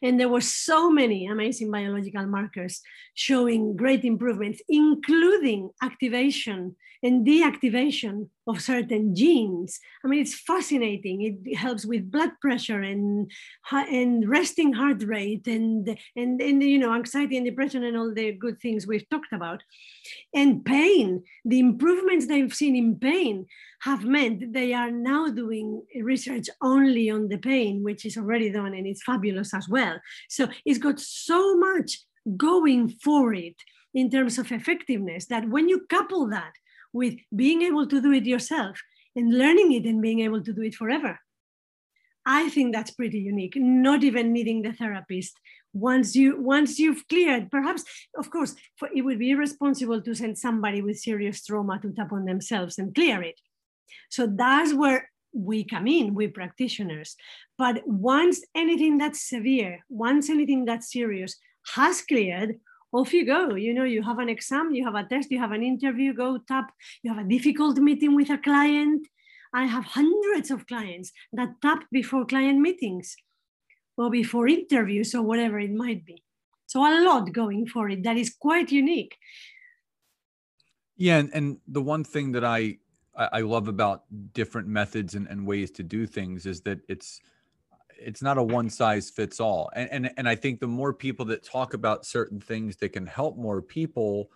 and 0.03 0.19
there 0.19 0.29
were 0.29 0.41
so 0.41 0.91
many 0.91 1.27
amazing 1.27 1.71
biological 1.71 2.27
markers 2.27 2.81
showing 3.15 3.77
great 3.77 4.05
improvements, 4.05 4.63
including 4.69 5.71
activation 5.83 6.77
and 7.03 7.27
deactivation 7.27 8.29
of 8.47 8.61
certain 8.61 9.15
genes. 9.15 9.81
I 10.05 10.09
mean, 10.09 10.21
it's 10.21 10.39
fascinating. 10.39 11.23
It 11.45 11.57
helps 11.57 11.85
with 11.85 12.11
blood 12.11 12.31
pressure 12.41 12.81
and, 12.81 13.31
and 13.73 14.29
resting 14.29 14.73
heart 14.73 15.03
rate 15.03 15.47
and, 15.47 15.99
and, 16.15 16.41
and, 16.41 16.63
you 16.63 16.79
know, 16.79 16.95
anxiety 16.95 17.37
and 17.37 17.47
depression 17.47 17.83
and 17.83 17.97
all 17.97 18.15
the 18.15 18.33
good 18.33 18.61
things 18.61 18.87
we've 18.87 19.09
talked 19.09 19.33
about. 19.33 19.63
And 20.35 20.65
pain, 20.65 21.23
the 21.45 21.61
improvements 21.61 22.27
they've 22.27 22.55
seen 22.55 22.77
in 22.77 22.97
pain 22.97 23.47
have 23.83 24.05
meant 24.05 24.53
they 24.53 24.73
are 24.73 24.91
now 24.91 25.29
doing 25.29 25.83
research 26.01 26.47
only 26.63 27.11
on 27.11 27.29
the 27.29 27.39
pain, 27.39 27.83
which 27.83 28.05
is 28.05 28.17
already 28.17 28.51
done 28.51 28.75
and 28.75 28.87
it's 28.87 29.03
fabulous 29.03 29.55
as 29.55 29.69
well. 29.69 30.01
So 30.29 30.49
it's 30.65 30.79
got 30.79 31.01
so 31.01 31.57
much 31.57 32.01
going 32.37 32.89
for 32.89 33.35
it 33.35 33.57
in 33.95 34.11
terms 34.11 34.39
of 34.39 34.51
effectiveness 34.53 35.27
that 35.27 35.49
when 35.49 35.69
you 35.69 35.87
couple 35.89 36.29
that 36.31 36.53
with 36.93 37.15
being 37.35 37.63
able 37.63 37.87
to 37.87 38.01
do 38.01 38.13
it 38.13 38.25
yourself 38.25 38.81
and 39.17 39.37
learning 39.37 39.73
it 39.73 39.85
and 39.85 40.01
being 40.01 40.21
able 40.21 40.43
to 40.43 40.53
do 40.53 40.63
it 40.63 40.75
forever. 40.75 41.19
I 42.25 42.51
think 42.51 42.73
that's 42.73 42.93
pretty 42.93 43.19
unique, 43.19 43.55
not 43.57 44.05
even 44.05 44.33
needing 44.33 44.63
the 44.63 44.73
therapist. 44.73 45.37
Once 45.73 46.15
you 46.15 46.41
once 46.41 46.79
you've 46.79 47.07
cleared, 47.09 47.51
perhaps, 47.51 47.85
of 48.19 48.31
course, 48.31 48.55
for, 48.77 48.89
it 48.95 49.03
would 49.03 49.19
be 49.19 49.31
irresponsible 49.31 50.03
to 50.03 50.15
send 50.15 50.37
somebody 50.39 50.83
with 50.83 50.99
serious 50.99 51.45
trauma 51.45 51.79
to 51.81 51.93
tap 51.93 52.13
on 52.13 52.25
themselves 52.25 52.79
and 52.79 52.95
clear 52.95 53.23
it. 53.23 53.41
So 54.11 54.27
that's 54.27 54.75
where 54.75 55.11
we 55.33 55.65
come 55.65 55.87
in, 55.87 56.15
we 56.15 56.29
practitioners. 56.29 57.17
But 57.57 57.83
once 57.87 58.45
anything 58.55 58.99
that's 58.99 59.29
severe, 59.29 59.81
once 59.89 60.29
anything 60.29 60.65
that's 60.65 60.93
serious 60.93 61.37
has 61.75 62.03
cleared, 62.03 62.59
off 62.93 63.13
you 63.13 63.25
go. 63.25 63.55
You 63.55 63.73
know, 63.75 63.85
you 63.85 64.03
have 64.03 64.19
an 64.19 64.29
exam, 64.29 64.73
you 64.73 64.85
have 64.85 64.95
a 64.95 65.05
test, 65.05 65.31
you 65.31 65.39
have 65.39 65.53
an 65.53 65.63
interview, 65.63 66.13
go 66.13 66.39
tap, 66.47 66.71
you 67.03 67.13
have 67.13 67.25
a 67.25 67.29
difficult 67.29 67.79
meeting 67.79 68.15
with 68.15 68.31
a 68.31 68.39
client. 68.39 69.07
I 69.55 69.65
have 69.65 69.85
hundreds 69.85 70.51
of 70.51 70.67
clients 70.67 71.13
that 71.33 71.61
tap 71.61 71.85
before 71.91 72.27
client 72.27 72.61
meetings 72.61 73.17
or 74.03 74.11
before 74.11 74.49
interviews 74.49 75.15
or 75.15 75.23
whatever 75.23 75.59
it 75.59 75.73
might 75.73 76.05
be. 76.05 76.23
So 76.67 76.81
a 76.81 77.05
lot 77.05 77.33
going 77.33 77.67
for 77.67 77.89
it 77.91 78.03
that 78.05 78.17
is 78.17 78.31
quite 78.31 78.71
unique. 78.73 79.17
Yeah, 80.97 81.19
and, 81.19 81.31
and 81.35 81.59
the 81.67 81.83
one 81.83 82.05
thing 82.05 82.33
that 82.33 82.45
I 82.45 82.79
I 83.15 83.41
love 83.43 83.69
about 83.69 84.05
different 84.33 84.69
methods 84.69 85.15
and, 85.15 85.27
and 85.27 85.47
ways 85.47 85.71
to 85.73 85.83
do 85.83 86.07
things 86.07 86.47
is 86.47 86.63
that 86.63 86.81
it's 86.89 87.21
it's 87.99 88.23
not 88.23 88.39
a 88.39 88.43
one 88.43 88.71
size 88.71 89.11
fits 89.11 89.39
all 89.39 89.71
and, 89.75 89.89
and 89.93 90.11
and 90.17 90.29
i 90.29 90.35
think 90.35 90.59
the 90.59 90.67
more 90.67 90.93
people 90.93 91.25
that 91.25 91.45
talk 91.45 91.73
about 91.75 92.05
certain 92.05 92.41
things 92.41 92.75
that 92.77 92.89
can 92.89 93.07
help 93.07 93.37
more 93.37 93.63
people 93.63 94.31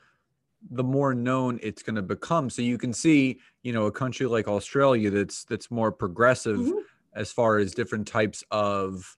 the 0.70 0.84
more 0.84 1.14
known 1.14 1.58
it's 1.62 1.82
going 1.82 1.96
to 1.96 2.02
become 2.02 2.48
so 2.48 2.62
you 2.62 2.78
can 2.78 2.92
see 2.92 3.40
you 3.62 3.72
know 3.72 3.86
a 3.86 3.92
country 3.92 4.26
like 4.26 4.46
australia 4.46 5.10
that's 5.10 5.44
that's 5.44 5.70
more 5.70 5.90
progressive 5.90 6.58
mm-hmm. 6.58 6.78
as 7.14 7.32
far 7.32 7.58
as 7.58 7.74
different 7.74 8.06
types 8.06 8.44
of 8.50 9.16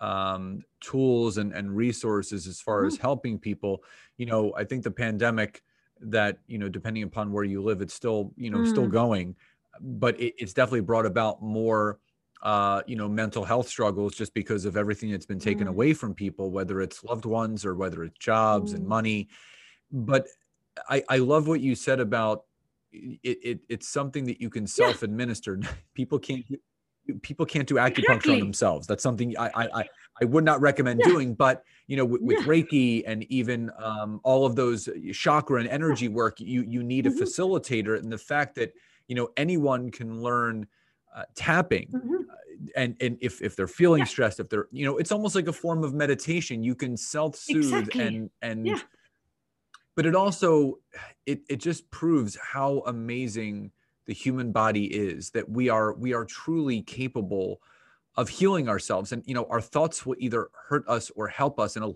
um, 0.00 0.62
tools 0.80 1.38
and, 1.38 1.52
and 1.52 1.74
resources 1.74 2.46
as 2.46 2.60
far 2.60 2.80
mm-hmm. 2.80 2.88
as 2.88 2.98
helping 2.98 3.38
people 3.38 3.82
you 4.18 4.26
know 4.26 4.52
i 4.56 4.64
think 4.64 4.82
the 4.82 4.90
pandemic 4.90 5.62
that 6.00 6.38
you 6.46 6.58
know 6.58 6.68
depending 6.68 7.02
upon 7.02 7.32
where 7.32 7.44
you 7.44 7.62
live 7.62 7.80
it's 7.80 7.94
still 7.94 8.32
you 8.36 8.50
know 8.50 8.58
mm. 8.58 8.68
still 8.68 8.86
going 8.86 9.34
but 9.80 10.18
it, 10.20 10.34
it's 10.38 10.52
definitely 10.52 10.80
brought 10.80 11.06
about 11.06 11.42
more 11.42 11.98
uh, 12.42 12.82
you 12.86 12.96
know, 12.96 13.08
mental 13.08 13.44
health 13.44 13.68
struggles 13.68 14.14
just 14.14 14.34
because 14.34 14.64
of 14.64 14.76
everything 14.76 15.10
that's 15.10 15.26
been 15.26 15.38
taken 15.38 15.66
mm. 15.66 15.70
away 15.70 15.92
from 15.92 16.14
people, 16.14 16.50
whether 16.50 16.80
it's 16.80 17.02
loved 17.02 17.24
ones 17.24 17.64
or 17.64 17.74
whether 17.74 18.04
it's 18.04 18.18
jobs 18.18 18.72
mm. 18.72 18.76
and 18.76 18.86
money. 18.86 19.28
but 19.90 20.26
I, 20.88 21.02
I 21.08 21.16
love 21.18 21.48
what 21.48 21.60
you 21.60 21.74
said 21.74 22.00
about 22.00 22.44
it, 22.92 23.38
it 23.42 23.60
it's 23.68 23.88
something 23.88 24.26
that 24.26 24.40
you 24.40 24.50
can 24.50 24.66
self-administer. 24.66 25.58
Yeah. 25.60 25.68
People 25.94 26.18
can't 26.18 26.44
people 27.22 27.46
can't 27.46 27.68
do 27.68 27.74
acupuncture 27.74 27.98
exactly. 27.98 28.34
on 28.34 28.40
themselves. 28.40 28.86
That's 28.86 29.02
something 29.02 29.36
I 29.38 29.50
I 29.54 29.84
I 30.20 30.24
would 30.24 30.44
not 30.44 30.60
recommend 30.60 31.00
yeah. 31.00 31.10
doing. 31.10 31.34
But 31.34 31.62
you 31.86 31.96
know, 31.96 32.04
with, 32.04 32.22
with 32.22 32.40
yeah. 32.40 32.46
Reiki 32.46 33.02
and 33.06 33.24
even 33.24 33.70
um, 33.78 34.20
all 34.24 34.46
of 34.46 34.56
those 34.56 34.88
chakra 35.12 35.60
and 35.60 35.68
energy 35.68 36.08
work, 36.08 36.40
you 36.40 36.62
you 36.62 36.82
need 36.82 37.06
a 37.06 37.10
mm-hmm. 37.10 37.22
facilitator. 37.22 37.98
And 37.98 38.10
the 38.10 38.18
fact 38.18 38.54
that 38.56 38.72
you 39.08 39.14
know 39.14 39.28
anyone 39.36 39.90
can 39.90 40.22
learn 40.22 40.66
uh, 41.14 41.24
tapping. 41.34 41.88
Mm-hmm. 41.88 42.14
Uh, 42.14 42.34
and 42.74 42.96
and 43.00 43.18
if 43.20 43.42
if 43.42 43.56
they're 43.56 43.66
feeling 43.66 44.00
yeah. 44.00 44.06
stressed, 44.06 44.40
if 44.40 44.48
they're 44.48 44.68
you 44.72 44.84
know, 44.84 44.98
it's 44.98 45.12
almost 45.12 45.34
like 45.34 45.48
a 45.48 45.52
form 45.52 45.84
of 45.84 45.94
meditation. 45.94 46.62
You 46.62 46.74
can 46.74 46.96
self 46.96 47.36
soothe 47.36 47.72
exactly. 47.72 48.06
and 48.06 48.30
and 48.42 48.82
but 49.94 50.06
it 50.06 50.14
also 50.14 50.78
it 51.24 51.40
it 51.48 51.56
just 51.56 51.90
proves 51.90 52.36
how 52.36 52.82
amazing 52.86 53.72
the 54.06 54.14
human 54.14 54.52
body 54.52 54.84
is 54.86 55.30
that 55.30 55.48
we 55.48 55.68
are 55.68 55.94
we 55.94 56.14
are 56.14 56.24
truly 56.24 56.82
capable 56.82 57.60
of 58.16 58.28
healing 58.28 58.68
ourselves 58.68 59.12
and 59.12 59.22
you 59.26 59.34
know 59.34 59.46
our 59.50 59.60
thoughts 59.60 60.06
will 60.06 60.16
either 60.18 60.48
hurt 60.68 60.84
us 60.88 61.10
or 61.16 61.28
help 61.28 61.60
us 61.60 61.76
and 61.76 61.84
a 61.84 61.92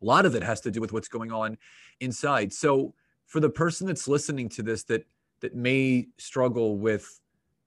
lot 0.00 0.26
of 0.26 0.34
it 0.34 0.42
has 0.42 0.60
to 0.60 0.70
do 0.70 0.80
with 0.80 0.92
what's 0.92 1.08
going 1.08 1.30
on 1.30 1.56
inside 2.00 2.52
so 2.52 2.92
for 3.26 3.40
the 3.40 3.50
person 3.50 3.86
that's 3.86 4.08
listening 4.08 4.48
to 4.48 4.62
this 4.62 4.82
that 4.82 5.06
that 5.40 5.54
may 5.54 6.08
struggle 6.18 6.76
with 6.76 7.20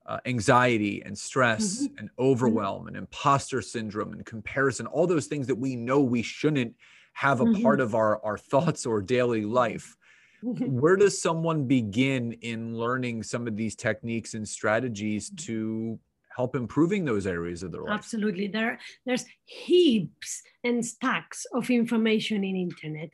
uh, 0.06 0.20
anxiety 0.26 1.02
and 1.06 1.18
stress 1.18 1.84
mm-hmm. 1.84 1.98
and 1.98 2.10
overwhelm 2.20 2.88
and 2.88 2.98
imposter 2.98 3.62
syndrome 3.62 4.12
and 4.12 4.26
comparison 4.26 4.86
all 4.88 5.08
those 5.08 5.28
things 5.28 5.48
that 5.48 5.56
we 5.56 5.76
know 5.76 6.02
we 6.02 6.22
shouldn't 6.22 6.76
have 7.14 7.40
a 7.40 7.46
mm-hmm. 7.46 7.62
part 7.62 7.80
of 7.80 7.96
our 7.96 8.22
our 8.26 8.38
thoughts 8.38 8.86
or 8.86 9.02
daily 9.02 9.46
life 9.46 9.96
where 10.60 10.96
does 10.96 11.22
someone 11.22 11.66
begin 11.66 12.34
in 12.42 12.78
learning 12.78 13.24
some 13.24 13.48
of 13.48 13.56
these 13.56 13.76
techniques 13.76 14.34
and 14.34 14.48
strategies 14.48 15.30
mm-hmm. 15.30 15.46
to 15.46 16.00
help 16.36 16.56
improving 16.56 17.06
those 17.06 17.26
areas 17.28 17.64
of 17.64 17.72
their 17.72 17.84
life? 17.84 17.94
Absolutely. 17.94 18.48
There 18.48 18.80
there's 19.06 19.26
heaps 19.46 20.42
and 20.64 20.86
stacks 20.86 21.46
of 21.54 21.70
information 21.70 22.44
in 22.44 22.56
internet. 22.56 23.10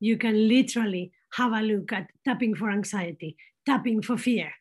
You 0.00 0.18
can 0.18 0.48
literally 0.48 1.12
have 1.32 1.52
a 1.52 1.62
look 1.62 1.92
at 1.92 2.08
tapping 2.24 2.54
for 2.54 2.70
anxiety 2.70 3.36
tapping 3.66 4.02
for 4.02 4.16
fear 4.16 4.52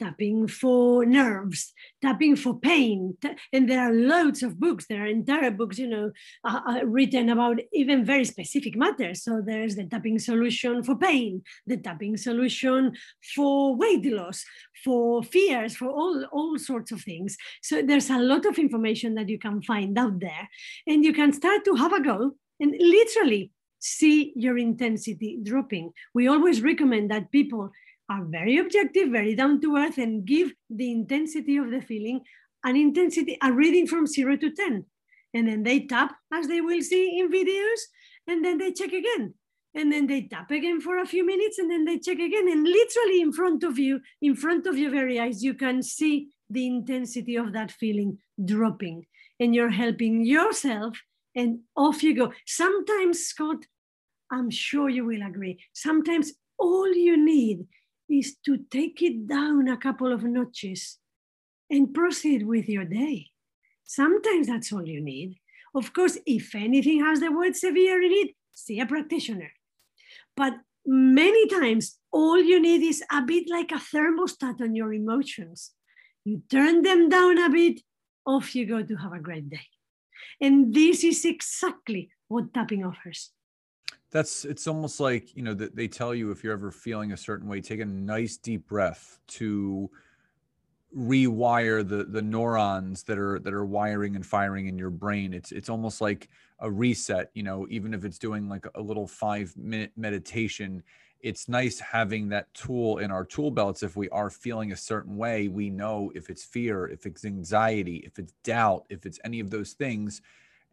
tapping 0.00 0.48
for 0.48 1.04
nerves, 1.04 1.72
tapping 2.00 2.34
for 2.34 2.58
pain. 2.58 3.16
And 3.52 3.68
there 3.68 3.80
are 3.80 3.92
loads 3.92 4.42
of 4.42 4.58
books. 4.58 4.86
There 4.88 5.02
are 5.02 5.06
entire 5.06 5.50
books, 5.50 5.78
you 5.78 5.88
know, 5.88 6.10
uh, 6.44 6.60
uh, 6.66 6.86
written 6.86 7.28
about 7.28 7.60
even 7.72 8.04
very 8.04 8.24
specific 8.24 8.76
matters. 8.76 9.22
So 9.22 9.42
there's 9.44 9.76
the 9.76 9.84
tapping 9.84 10.18
solution 10.18 10.82
for 10.82 10.96
pain, 10.96 11.42
the 11.66 11.76
tapping 11.76 12.16
solution 12.16 12.96
for 13.34 13.76
weight 13.76 14.06
loss, 14.06 14.44
for 14.84 15.22
fears, 15.22 15.76
for 15.76 15.88
all, 15.88 16.24
all 16.32 16.58
sorts 16.58 16.90
of 16.92 17.02
things. 17.02 17.36
So 17.62 17.82
there's 17.82 18.10
a 18.10 18.18
lot 18.18 18.46
of 18.46 18.58
information 18.58 19.14
that 19.16 19.28
you 19.28 19.38
can 19.38 19.62
find 19.62 19.98
out 19.98 20.20
there. 20.20 20.48
And 20.86 21.04
you 21.04 21.12
can 21.12 21.32
start 21.32 21.64
to 21.66 21.74
have 21.74 21.92
a 21.92 22.02
go 22.02 22.32
and 22.58 22.74
literally 22.78 23.52
see 23.80 24.32
your 24.36 24.58
intensity 24.58 25.38
dropping. 25.42 25.92
We 26.14 26.28
always 26.28 26.62
recommend 26.62 27.10
that 27.10 27.32
people 27.32 27.70
are 28.10 28.24
very 28.24 28.58
objective, 28.58 29.10
very 29.10 29.34
down 29.34 29.60
to 29.60 29.76
earth, 29.76 29.96
and 29.96 30.26
give 30.26 30.52
the 30.68 30.90
intensity 30.90 31.56
of 31.56 31.70
the 31.70 31.80
feeling 31.80 32.20
an 32.64 32.76
intensity, 32.76 33.38
a 33.42 33.52
reading 33.52 33.86
from 33.86 34.06
zero 34.06 34.36
to 34.36 34.50
10. 34.50 34.84
And 35.32 35.48
then 35.48 35.62
they 35.62 35.86
tap, 35.86 36.12
as 36.34 36.48
they 36.48 36.60
will 36.60 36.82
see 36.82 37.20
in 37.20 37.30
videos, 37.30 37.80
and 38.26 38.44
then 38.44 38.58
they 38.58 38.72
check 38.72 38.92
again. 38.92 39.34
And 39.74 39.92
then 39.92 40.08
they 40.08 40.22
tap 40.22 40.50
again 40.50 40.80
for 40.80 40.98
a 40.98 41.06
few 41.06 41.24
minutes, 41.24 41.58
and 41.58 41.70
then 41.70 41.84
they 41.84 41.98
check 41.98 42.18
again. 42.18 42.50
And 42.50 42.64
literally 42.64 43.20
in 43.20 43.32
front 43.32 43.62
of 43.62 43.78
you, 43.78 44.00
in 44.20 44.34
front 44.34 44.66
of 44.66 44.76
your 44.76 44.90
very 44.90 45.20
eyes, 45.20 45.44
you 45.44 45.54
can 45.54 45.82
see 45.82 46.30
the 46.50 46.66
intensity 46.66 47.36
of 47.36 47.52
that 47.52 47.70
feeling 47.70 48.18
dropping. 48.44 49.06
And 49.38 49.54
you're 49.54 49.70
helping 49.70 50.24
yourself, 50.24 50.98
and 51.36 51.60
off 51.76 52.02
you 52.02 52.16
go. 52.16 52.32
Sometimes, 52.44 53.20
Scott, 53.20 53.64
I'm 54.32 54.50
sure 54.50 54.88
you 54.88 55.06
will 55.06 55.22
agree, 55.22 55.62
sometimes 55.72 56.32
all 56.58 56.92
you 56.92 57.16
need 57.16 57.66
is 58.10 58.36
to 58.44 58.58
take 58.70 59.02
it 59.02 59.26
down 59.26 59.68
a 59.68 59.76
couple 59.76 60.12
of 60.12 60.24
notches 60.24 60.98
and 61.70 61.94
proceed 61.94 62.46
with 62.46 62.68
your 62.68 62.84
day. 62.84 63.28
Sometimes 63.84 64.48
that's 64.48 64.72
all 64.72 64.86
you 64.86 65.00
need. 65.00 65.38
Of 65.74 65.92
course, 65.92 66.18
if 66.26 66.54
anything 66.54 67.04
has 67.04 67.20
the 67.20 67.30
word 67.30 67.56
severe 67.56 68.02
in 68.02 68.12
it, 68.12 68.34
see 68.52 68.80
a 68.80 68.86
practitioner. 68.86 69.52
But 70.36 70.54
many 70.84 71.46
times, 71.48 71.98
all 72.10 72.38
you 72.38 72.60
need 72.60 72.82
is 72.82 73.02
a 73.12 73.22
bit 73.22 73.48
like 73.48 73.70
a 73.70 73.76
thermostat 73.76 74.60
on 74.60 74.74
your 74.74 74.92
emotions. 74.92 75.72
You 76.24 76.42
turn 76.50 76.82
them 76.82 77.08
down 77.08 77.38
a 77.38 77.48
bit, 77.48 77.80
off 78.26 78.54
you 78.54 78.66
go 78.66 78.82
to 78.82 78.96
have 78.96 79.12
a 79.12 79.20
great 79.20 79.48
day. 79.48 79.66
And 80.40 80.74
this 80.74 81.04
is 81.04 81.24
exactly 81.24 82.10
what 82.28 82.52
tapping 82.52 82.84
offers 82.84 83.30
that's 84.10 84.44
it's 84.44 84.66
almost 84.66 85.00
like 85.00 85.36
you 85.36 85.42
know 85.42 85.54
that 85.54 85.76
they 85.76 85.88
tell 85.88 86.14
you 86.14 86.30
if 86.30 86.42
you're 86.42 86.52
ever 86.52 86.70
feeling 86.70 87.12
a 87.12 87.16
certain 87.16 87.48
way 87.48 87.60
take 87.60 87.80
a 87.80 87.84
nice 87.84 88.36
deep 88.36 88.66
breath 88.66 89.18
to 89.28 89.90
rewire 90.96 91.86
the 91.88 92.04
the 92.04 92.20
neurons 92.22 93.04
that 93.04 93.16
are 93.18 93.38
that 93.38 93.54
are 93.54 93.64
wiring 93.64 94.16
and 94.16 94.26
firing 94.26 94.66
in 94.66 94.76
your 94.76 94.90
brain. 94.90 95.32
It's 95.32 95.52
it's 95.52 95.68
almost 95.68 96.00
like 96.00 96.28
a 96.58 96.70
reset 96.70 97.30
you 97.34 97.44
know 97.44 97.66
even 97.70 97.94
if 97.94 98.04
it's 98.04 98.18
doing 98.18 98.48
like 98.48 98.66
a 98.74 98.80
little 98.82 99.06
5 99.06 99.56
minute 99.56 99.92
meditation 99.96 100.82
it's 101.20 101.48
nice 101.48 101.78
having 101.78 102.30
that 102.30 102.52
tool 102.54 102.98
in 102.98 103.10
our 103.10 103.24
tool 103.26 103.50
belts. 103.50 103.82
If 103.82 103.94
we 103.94 104.08
are 104.08 104.30
feeling 104.30 104.72
a 104.72 104.76
certain 104.76 105.16
way 105.16 105.46
we 105.46 105.70
know 105.70 106.10
if 106.16 106.28
it's 106.28 106.44
fear 106.44 106.88
if 106.88 107.06
it's 107.06 107.24
anxiety 107.24 108.02
if 108.04 108.18
it's 108.18 108.32
doubt 108.42 108.84
if 108.90 109.06
it's 109.06 109.20
any 109.24 109.38
of 109.38 109.50
those 109.50 109.74
things 109.74 110.22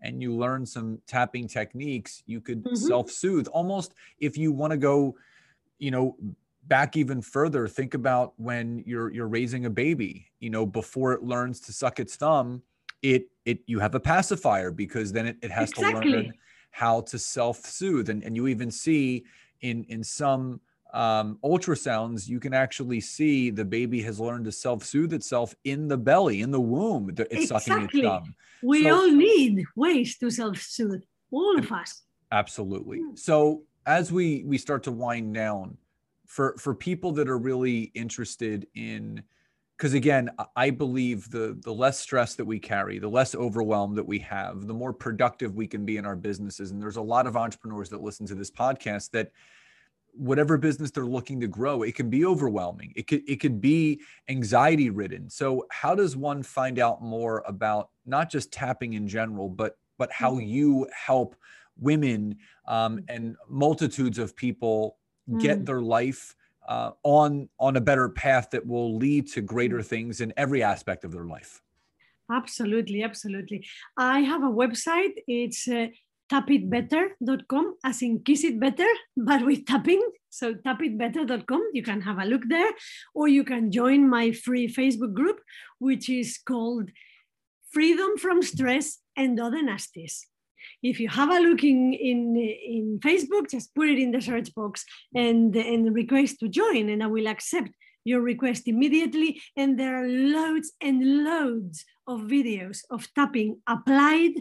and 0.02 0.22
you 0.22 0.36
learn 0.36 0.66
some 0.66 1.00
tapping 1.08 1.48
techniques, 1.48 2.24
you 2.26 2.40
could 2.42 2.64
mm-hmm. 2.64 2.76
self-soothe. 2.76 3.48
Almost 3.48 3.94
if 4.20 4.38
you 4.38 4.52
want 4.52 4.72
to 4.72 4.78
go, 4.78 5.16
you 5.80 5.92
know, 5.92 6.16
back 6.68 6.98
even 6.98 7.22
further, 7.22 7.68
think 7.68 7.94
about 7.94 8.34
when 8.38 8.84
you're 8.86 9.12
you're 9.12 9.28
raising 9.28 9.66
a 9.66 9.70
baby, 9.70 10.28
you 10.40 10.50
know, 10.50 10.66
before 10.66 11.14
it 11.14 11.24
learns 11.24 11.60
to 11.62 11.74
suck 11.74 12.00
its 12.00 12.16
thumb, 12.16 12.62
it 13.02 13.30
it 13.46 13.60
you 13.66 13.80
have 13.80 13.96
a 13.96 14.00
pacifier 14.00 14.72
because 14.72 15.12
then 15.12 15.28
it, 15.28 15.38
it 15.42 15.52
has 15.52 15.70
exactly. 15.70 16.12
to 16.12 16.18
learn 16.18 16.34
how 16.72 17.02
to 17.02 17.18
self-soothe. 17.18 18.10
And 18.10 18.24
and 18.24 18.36
you 18.36 18.48
even 18.48 18.70
see 18.70 19.26
in 19.62 19.84
in 19.86 20.04
some 20.04 20.60
um, 20.94 21.38
ultrasounds, 21.44 22.28
you 22.28 22.40
can 22.40 22.54
actually 22.54 23.02
see 23.02 23.50
the 23.50 23.66
baby 23.66 24.02
has 24.02 24.20
learned 24.20 24.46
to 24.46 24.52
self-soothe 24.52 25.14
itself 25.14 25.56
in 25.64 25.88
the 25.88 25.98
belly, 25.98 26.42
in 26.42 26.52
the 26.52 26.62
womb. 26.62 27.10
It's 27.10 27.20
exactly. 27.20 27.48
sucking 27.48 27.90
its 28.00 28.08
thumb. 28.08 28.36
We 28.64 28.84
so, 28.84 28.96
all 28.96 29.12
need 29.12 29.64
ways 29.76 30.18
to 30.18 30.30
self-soothe, 30.30 31.04
all 31.32 31.58
of 31.58 31.72
us. 31.72 32.04
Absolutely. 32.32 33.00
Hmm. 33.00 33.16
So 33.16 33.64
as 33.86 34.12
we 34.12 34.44
we 34.46 34.58
start 34.58 34.84
to 34.84 34.92
wind 34.92 35.34
down, 35.34 35.78
for 36.28 36.56
for 36.60 36.76
people 36.76 37.12
that 37.14 37.28
are 37.28 37.38
really 37.38 37.84
interested 37.96 38.68
in 38.76 39.24
because 39.78 39.94
again 39.94 40.30
i 40.56 40.70
believe 40.70 41.30
the 41.32 41.58
the 41.64 41.74
less 41.74 42.00
stress 42.00 42.36
that 42.36 42.46
we 42.46 42.60
carry 42.60 43.00
the 43.00 43.08
less 43.08 43.34
overwhelm 43.34 43.96
that 43.96 44.06
we 44.06 44.20
have 44.20 44.68
the 44.68 44.74
more 44.74 44.94
productive 44.94 45.56
we 45.56 45.66
can 45.66 45.86
be 45.86 45.98
in 45.98 46.06
our 46.06 46.16
businesses 46.16 46.72
and 46.72 46.82
there's 46.82 46.98
a 46.98 47.02
lot 47.02 47.26
of 47.26 47.38
entrepreneurs 47.38 47.90
that 47.90 48.02
listen 48.02 48.26
to 48.26 48.36
this 48.36 48.52
podcast 48.52 49.10
that 49.12 49.32
whatever 50.14 50.58
business 50.58 50.92
they're 50.92 51.06
looking 51.06 51.40
to 51.40 51.48
grow 51.48 51.84
it 51.84 51.96
can 51.96 52.10
be 52.10 52.26
overwhelming 52.26 52.92
it 52.96 53.08
could 53.08 53.22
it 53.28 53.40
could 53.40 53.62
be 53.62 54.02
anxiety 54.30 54.90
ridden 54.90 55.30
so 55.30 55.66
how 55.72 55.94
does 55.94 56.16
one 56.16 56.42
find 56.42 56.80
out 56.80 57.02
more 57.02 57.44
about 57.48 57.90
not 58.06 58.30
just 58.30 58.52
tapping 58.52 58.94
in 58.94 59.08
general 59.08 59.48
but 59.48 59.78
but 59.98 60.12
how 60.12 60.32
mm-hmm. 60.32 60.48
you 60.48 60.88
help 60.92 61.36
women 61.80 62.36
um, 62.68 63.00
and 63.08 63.36
multitudes 63.48 64.18
of 64.18 64.36
people 64.36 64.98
mm. 65.30 65.40
get 65.40 65.66
their 65.66 65.82
life 65.82 66.36
uh, 66.68 66.92
on 67.04 67.48
on 67.60 67.78
a 67.78 67.82
better 67.82 68.10
path 68.10 68.50
that 68.52 68.66
will 68.66 68.98
lead 68.98 69.28
to 69.28 69.42
greater 69.42 69.80
mm. 69.80 69.86
things 69.86 70.22
in 70.22 70.34
every 70.36 70.64
aspect 70.64 71.04
of 71.04 71.12
their 71.12 71.26
life 71.26 71.62
absolutely 72.32 73.04
absolutely 73.04 73.66
i 73.98 74.20
have 74.20 74.44
a 74.44 74.48
website 74.48 75.14
it's 75.28 75.68
uh, 75.68 75.88
tapitbetter.com, 76.32 77.76
as 77.84 78.02
in 78.02 78.20
kiss 78.20 78.44
it 78.44 78.60
better, 78.60 78.88
but 79.16 79.46
with 79.46 79.66
tapping. 79.66 80.02
So 80.30 80.54
tapitbetter.com, 80.54 81.70
you 81.74 81.84
can 81.84 82.02
have 82.02 82.20
a 82.20 82.26
look 82.26 82.44
there, 82.48 82.72
or 83.16 83.28
you 83.28 83.44
can 83.44 83.72
join 83.72 84.10
my 84.10 84.32
free 84.32 84.68
Facebook 84.68 85.14
group, 85.14 85.40
which 85.80 86.10
is 86.10 86.38
called 86.38 86.90
Freedom 87.72 88.18
from 88.18 88.42
Stress 88.42 89.00
and 89.16 89.40
Other 89.40 89.64
Nasties. 89.64 90.22
If 90.84 91.00
you 91.00 91.10
have 91.10 91.30
a 91.30 91.40
look 91.40 91.64
in, 91.64 91.94
in, 91.94 92.36
in 92.36 93.00
Facebook, 93.04 93.50
just 93.50 93.74
put 93.74 93.90
it 93.90 94.00
in 94.00 94.12
the 94.12 94.22
search 94.22 94.54
box 94.54 94.86
and, 95.16 95.56
and 95.56 95.94
request 95.94 96.40
to 96.42 96.50
join, 96.50 96.90
and 96.90 97.02
I 97.02 97.08
will 97.08 97.28
accept 97.28 97.70
your 98.08 98.22
request 98.22 98.68
immediately. 98.68 99.42
And 99.56 99.78
there 99.78 99.96
are 100.02 100.08
loads 100.08 100.72
and 100.82 101.24
loads 101.24 101.86
of 102.08 102.22
videos 102.22 102.80
of 102.90 103.08
tapping 103.14 103.60
applied 103.68 104.34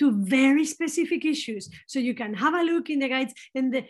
to 0.00 0.24
very 0.24 0.64
specific 0.64 1.24
issues. 1.24 1.70
So 1.86 1.98
you 1.98 2.14
can 2.14 2.34
have 2.34 2.54
a 2.54 2.62
look 2.62 2.90
in 2.90 2.98
the 2.98 3.08
guides 3.08 3.34
and 3.54 3.72
the, 3.72 3.84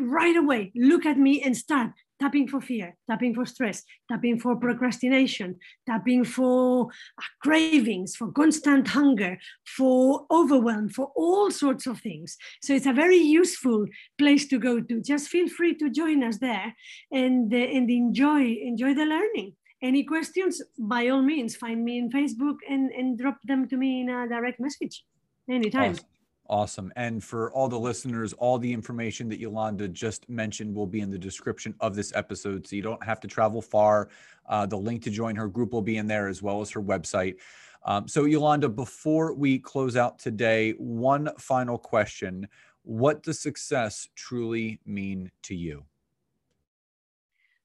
right 0.00 0.36
away 0.36 0.72
look 0.74 1.04
at 1.04 1.18
me 1.18 1.42
and 1.42 1.56
start 1.56 1.90
tapping 2.20 2.48
for 2.48 2.60
fear, 2.60 2.96
tapping 3.10 3.34
for 3.34 3.46
stress, 3.46 3.82
tapping 4.10 4.38
for 4.38 4.56
procrastination, 4.56 5.56
tapping 5.86 6.24
for 6.24 6.86
uh, 6.86 7.22
cravings, 7.42 8.16
for 8.16 8.32
constant 8.32 8.88
hunger, 8.88 9.38
for 9.64 10.26
overwhelm, 10.30 10.88
for 10.88 11.12
all 11.16 11.50
sorts 11.50 11.86
of 11.86 12.00
things. 12.00 12.36
So 12.62 12.74
it's 12.74 12.86
a 12.86 12.92
very 12.92 13.16
useful 13.16 13.86
place 14.18 14.46
to 14.48 14.58
go 14.58 14.80
to. 14.80 15.00
Just 15.00 15.28
feel 15.28 15.48
free 15.48 15.74
to 15.76 15.90
join 15.90 16.22
us 16.22 16.38
there 16.38 16.74
and, 17.12 17.52
uh, 17.52 17.56
and 17.56 17.90
enjoy, 17.90 18.56
enjoy 18.62 18.94
the 18.94 19.06
learning. 19.06 19.54
Any 19.80 20.02
questions, 20.02 20.60
by 20.76 21.08
all 21.08 21.22
means, 21.22 21.54
find 21.54 21.84
me 21.84 21.98
in 21.98 22.10
Facebook 22.10 22.56
and, 22.68 22.90
and 22.90 23.16
drop 23.16 23.38
them 23.44 23.68
to 23.68 23.76
me 23.76 24.00
in 24.00 24.08
a 24.08 24.28
direct 24.28 24.58
message 24.58 25.04
anytime. 25.48 25.92
Awesome. 25.92 26.17
Awesome. 26.50 26.90
And 26.96 27.22
for 27.22 27.52
all 27.52 27.68
the 27.68 27.78
listeners, 27.78 28.32
all 28.32 28.58
the 28.58 28.72
information 28.72 29.28
that 29.28 29.38
Yolanda 29.38 29.86
just 29.86 30.26
mentioned 30.30 30.74
will 30.74 30.86
be 30.86 31.00
in 31.00 31.10
the 31.10 31.18
description 31.18 31.74
of 31.80 31.94
this 31.94 32.10
episode. 32.14 32.66
So 32.66 32.74
you 32.74 32.80
don't 32.80 33.02
have 33.04 33.20
to 33.20 33.28
travel 33.28 33.60
far. 33.60 34.08
Uh, 34.48 34.64
the 34.64 34.76
link 34.76 35.02
to 35.02 35.10
join 35.10 35.36
her 35.36 35.46
group 35.46 35.72
will 35.72 35.82
be 35.82 35.98
in 35.98 36.06
there 36.06 36.26
as 36.26 36.42
well 36.42 36.62
as 36.62 36.70
her 36.70 36.82
website. 36.82 37.36
Um, 37.84 38.08
so, 38.08 38.24
Yolanda, 38.24 38.68
before 38.68 39.34
we 39.34 39.58
close 39.58 39.94
out 39.94 40.18
today, 40.18 40.72
one 40.78 41.30
final 41.38 41.78
question 41.78 42.48
What 42.82 43.22
does 43.22 43.38
success 43.38 44.08
truly 44.14 44.80
mean 44.86 45.30
to 45.42 45.54
you? 45.54 45.84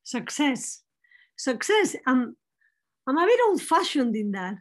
Success. 0.04 0.84
Success. 1.38 1.96
I'm, 2.06 2.36
I'm 3.08 3.18
a 3.18 3.26
bit 3.26 3.40
old 3.48 3.62
fashioned 3.62 4.16
in 4.18 4.32
that 4.34 4.58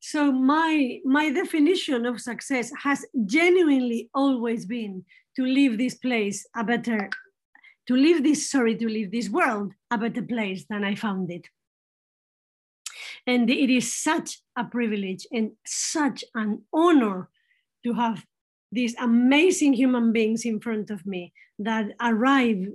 so 0.00 0.32
my 0.32 0.98
my 1.04 1.30
definition 1.30 2.06
of 2.06 2.20
success 2.20 2.72
has 2.82 3.04
genuinely 3.26 4.08
always 4.14 4.64
been 4.64 5.04
to 5.36 5.44
leave 5.44 5.76
this 5.76 5.94
place 5.94 6.46
a 6.56 6.64
better 6.64 7.10
to 7.86 7.94
leave 7.94 8.22
this 8.22 8.50
sorry 8.50 8.76
to 8.76 8.88
leave 8.88 9.10
this 9.10 9.28
world 9.28 9.72
a 9.90 9.98
better 9.98 10.22
place 10.22 10.64
than 10.70 10.84
i 10.84 10.94
found 10.94 11.30
it. 11.30 11.46
And 13.26 13.50
it 13.50 13.70
is 13.70 13.92
such 13.92 14.38
a 14.56 14.64
privilege 14.64 15.26
and 15.30 15.52
such 15.66 16.24
an 16.34 16.62
honor 16.72 17.28
to 17.84 17.92
have 17.92 18.24
these 18.72 18.94
amazing 18.98 19.74
human 19.74 20.12
beings 20.12 20.44
in 20.44 20.60
front 20.60 20.90
of 20.90 21.04
me 21.04 21.32
that 21.58 21.92
arrive 22.00 22.66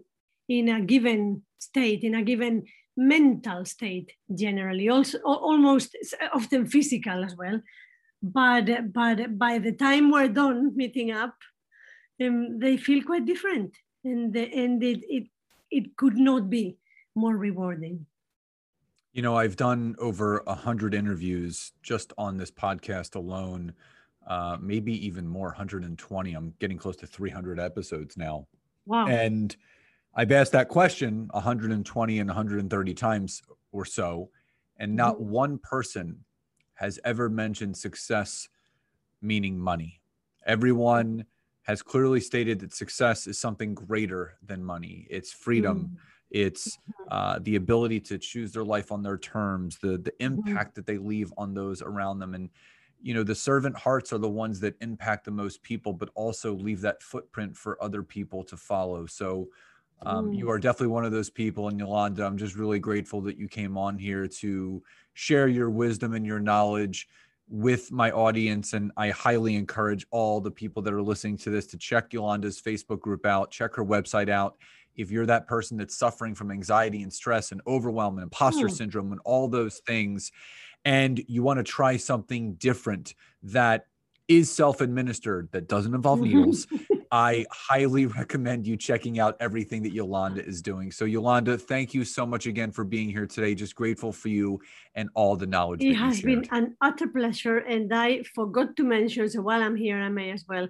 in 0.48 0.70
a 0.70 0.82
given 0.82 1.42
state 1.58 2.04
in 2.04 2.14
a 2.14 2.22
given 2.22 2.66
mental 2.97 3.65
state 3.65 4.13
generally, 4.34 4.89
also 4.89 5.19
almost 5.19 5.95
often 6.34 6.65
physical 6.65 7.23
as 7.23 7.36
well. 7.36 7.62
But 8.21 8.93
but 8.93 9.38
by 9.38 9.60
the 9.60 9.73
time 9.73 10.12
we're 10.12 10.27
done 10.29 10.75
meeting 10.75 11.12
up, 11.12 11.36
um, 12.21 12.60
they 12.60 12.77
feel 12.77 13.03
quite 13.03 13.25
different, 13.25 13.75
and 14.03 14.34
the, 14.34 14.51
and 14.53 14.81
it, 14.84 15.03
it 15.08 15.27
it 15.69 15.97
could 15.97 16.17
not 16.17 16.49
be 16.49 16.77
more 17.15 17.36
rewarding. 17.36 18.05
You 19.13 19.21
know, 19.21 19.36
I've 19.36 19.55
done 19.55 19.95
over 19.99 20.43
a 20.47 20.55
hundred 20.55 20.93
interviews 20.93 21.71
just 21.81 22.13
on 22.17 22.38
this 22.38 22.51
podcast 22.51 23.15
alone, 23.15 23.73
uh, 24.27 24.58
maybe 24.60 25.05
even 25.05 25.27
more, 25.27 25.47
120. 25.47 26.34
I'm 26.34 26.53
getting 26.60 26.77
close 26.77 26.97
to 26.97 27.08
300 27.08 27.60
episodes 27.60 28.17
now. 28.17 28.47
Wow! 28.86 29.08
And 29.08 29.55
I've 30.15 30.32
asked 30.32 30.54
that 30.54 30.69
question 30.69 31.28
120 31.32 32.19
and 32.19 32.30
130 32.30 32.93
times 32.93 33.41
or 33.71 33.86
so, 33.86 34.30
and 34.78 34.95
not 34.95 35.15
mm-hmm. 35.15 35.30
one 35.30 35.58
person 35.58 36.23
has 36.75 36.99
ever 37.04 37.30
mentioned 37.30 37.75
success 37.75 38.47
meaning 39.21 39.58
money. 39.58 40.01
Everyone 40.45 41.25
has 41.63 41.82
clearly 41.82 42.21
stated 42.21 42.60
that 42.60 42.73
success 42.73 43.28
is 43.28 43.39
something 43.39 43.73
greater 43.73 44.38
than 44.45 44.63
money. 44.63 45.08
It's 45.10 45.34
freedom. 45.34 45.80
Mm-hmm. 45.80 45.95
It's 46.32 46.78
mm-hmm. 46.78 47.08
uh, 47.12 47.39
the 47.41 47.56
ability 47.56 47.99
to 48.01 48.17
choose 48.17 48.54
their 48.54 48.63
life 48.63 48.91
on 48.91 49.04
their 49.04 49.17
terms, 49.17 49.78
the 49.80 49.97
the 49.97 50.12
mm-hmm. 50.12 50.47
impact 50.47 50.75
that 50.75 50.86
they 50.86 50.97
leave 50.97 51.34
on 51.38 51.54
those 51.54 51.82
around 51.82 52.19
them, 52.19 52.34
and 52.34 52.49
you 53.01 53.13
know 53.13 53.23
the 53.23 53.36
servant 53.36 53.78
hearts 53.78 54.13
are 54.13 54.17
the 54.17 54.30
ones 54.30 54.60
that 54.62 54.75
impact 54.82 55.25
the 55.25 55.32
most 55.32 55.62
people, 55.62 55.93
but 55.93 56.10
also 56.15 56.54
leave 56.54 56.82
that 56.82 57.04
footprint 57.04 57.56
for 57.56 57.82
other 57.84 58.04
people 58.04 58.43
to 58.45 58.58
follow. 58.58 59.06
So 59.06 59.49
um, 60.01 60.34
you 60.34 60.45
mm. 60.45 60.49
are 60.49 60.60
definitely 60.60 60.88
one 60.88 61.05
of 61.05 61.12
those 61.12 61.29
people. 61.29 61.67
And 61.67 61.79
Yolanda, 61.79 62.25
I'm 62.25 62.38
just 62.38 62.55
really 62.55 62.79
grateful 62.79 63.21
that 63.21 63.38
you 63.38 63.47
came 63.47 63.77
on 63.77 63.97
here 63.97 64.27
to 64.27 64.84
share 65.13 65.47
your 65.47 65.69
wisdom 65.69 66.13
and 66.13 66.25
your 66.25 66.39
knowledge 66.39 67.08
with 67.47 67.91
my 67.91 68.12
audience. 68.12 68.73
And 68.73 68.91
I 68.97 69.10
highly 69.10 69.55
encourage 69.55 70.05
all 70.12 70.41
the 70.41 70.51
people 70.51 70.81
that 70.84 70.93
are 70.93 71.01
listening 71.01 71.38
to 71.38 71.49
this 71.49 71.67
to 71.67 71.77
check 71.77 72.13
Yolanda's 72.13 72.62
Facebook 72.62 72.99
group 72.99 73.25
out, 73.25 73.51
check 73.51 73.75
her 73.75 73.86
website 73.86 74.29
out. 74.29 74.58
If 74.95 75.12
you're 75.12 75.25
that 75.25 75.47
person 75.47 75.77
that's 75.77 75.97
suffering 75.97 76.36
from 76.36 76.51
anxiety 76.51 77.03
and 77.03 77.12
stress 77.12 77.51
and 77.51 77.62
overwhelm 77.67 78.15
and 78.15 78.23
imposter 78.23 78.67
mm. 78.67 78.71
syndrome 78.71 79.12
and 79.12 79.21
all 79.25 79.47
those 79.47 79.79
things, 79.79 80.31
and 80.86 81.21
you 81.27 81.43
want 81.43 81.58
to 81.58 81.63
try 81.63 81.97
something 81.97 82.53
different 82.53 83.15
that 83.43 83.88
is 84.27 84.51
self 84.51 84.81
administered, 84.81 85.49
that 85.51 85.67
doesn't 85.67 85.93
involve 85.93 86.21
needles, 86.21 86.67
I 87.12 87.46
highly 87.52 88.06
recommend 88.22 88.68
you 88.68 88.78
checking 88.78 89.20
out 89.20 89.36
everything 89.39 89.84
that 89.84 89.94
Yolanda 89.94 90.46
is 90.46 90.62
doing. 90.62 90.91
So, 90.91 91.06
Yolanda, 91.06 91.58
thank 91.58 91.94
you 91.94 92.04
so 92.04 92.26
much 92.26 92.46
again 92.48 92.72
for 92.72 92.84
being 92.84 93.10
here 93.10 93.26
today. 93.26 93.56
Just 93.56 93.76
grateful 93.76 94.12
for 94.12 94.30
you 94.30 94.60
and 94.96 95.10
all 95.13 95.36
the 95.36 95.48
knowledge. 95.48 95.84
It 95.84 95.96
has 95.96 96.22
been 96.22 96.48
an 96.52 96.76
utter 96.82 97.08
pleasure. 97.08 97.58
And 97.58 97.94
I 97.94 98.24
forgot 98.34 98.76
to 98.78 98.84
mention, 98.84 99.30
so 99.30 99.41
while 99.41 99.62
I'm 99.62 99.76
here, 99.76 100.00
I 100.00 100.10
may 100.10 100.32
as 100.32 100.46
well, 100.48 100.68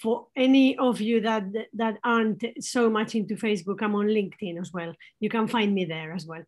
for 0.00 0.26
any 0.36 0.76
of 0.78 1.00
you 1.00 1.20
that 1.20 1.44
that 1.74 1.98
aren't 2.02 2.44
so 2.60 2.90
much 2.90 3.14
into 3.14 3.36
Facebook, 3.36 3.82
I'm 3.82 3.94
on 3.94 4.06
LinkedIn 4.06 4.60
as 4.60 4.72
well. 4.72 4.92
You 5.20 5.28
can 5.28 5.46
find 5.46 5.74
me 5.74 5.84
there 5.84 6.12
as 6.12 6.26
well. 6.26 6.42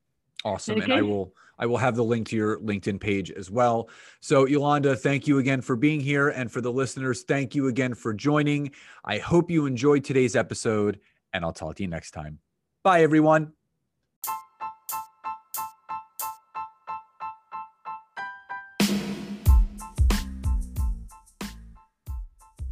Awesome. 0.45 0.77
Okay. 0.77 0.85
And 0.85 0.93
I 0.93 1.03
will 1.03 1.35
I 1.59 1.67
will 1.67 1.79
have 1.79 1.97
the 1.97 2.05
link 2.05 2.29
to 2.29 2.37
your 2.37 2.59
LinkedIn 2.61 3.01
page 3.01 3.31
as 3.31 3.51
well. 3.51 3.89
So 4.21 4.47
Yolanda, 4.47 4.95
thank 4.95 5.27
you 5.27 5.39
again 5.39 5.63
for 5.63 5.75
being 5.75 6.01
here. 6.01 6.29
And 6.29 6.53
for 6.53 6.61
the 6.61 6.73
listeners, 6.73 7.23
thank 7.23 7.55
you 7.55 7.69
again 7.69 7.95
for 7.95 8.13
joining. 8.13 8.73
I 9.05 9.19
hope 9.19 9.51
you 9.51 9.67
enjoyed 9.67 10.05
today's 10.05 10.37
episode, 10.37 11.01
and 11.33 11.45
I'll 11.45 11.53
talk 11.53 11.77
to 11.77 11.83
you 11.83 11.89
next 11.89 12.11
time. 12.13 12.39
Bye 12.83 13.03
everyone. 13.03 13.53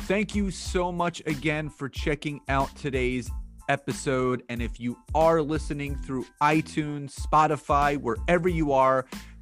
Thank 0.02 0.34
you 0.34 0.50
so 0.50 0.92
much 0.92 1.22
again 1.24 1.70
for 1.70 1.88
checking 1.88 2.42
out 2.48 2.76
today's 2.76 3.30
episode. 3.68 4.42
And 4.48 4.62
if 4.62 4.78
you 4.80 4.98
are 5.14 5.42
listening 5.42 5.96
through 5.96 6.26
iTunes, 6.42 7.14
Spotify, 7.14 7.96
wherever 7.96 8.48
you 8.48 8.72
are, 8.72 9.06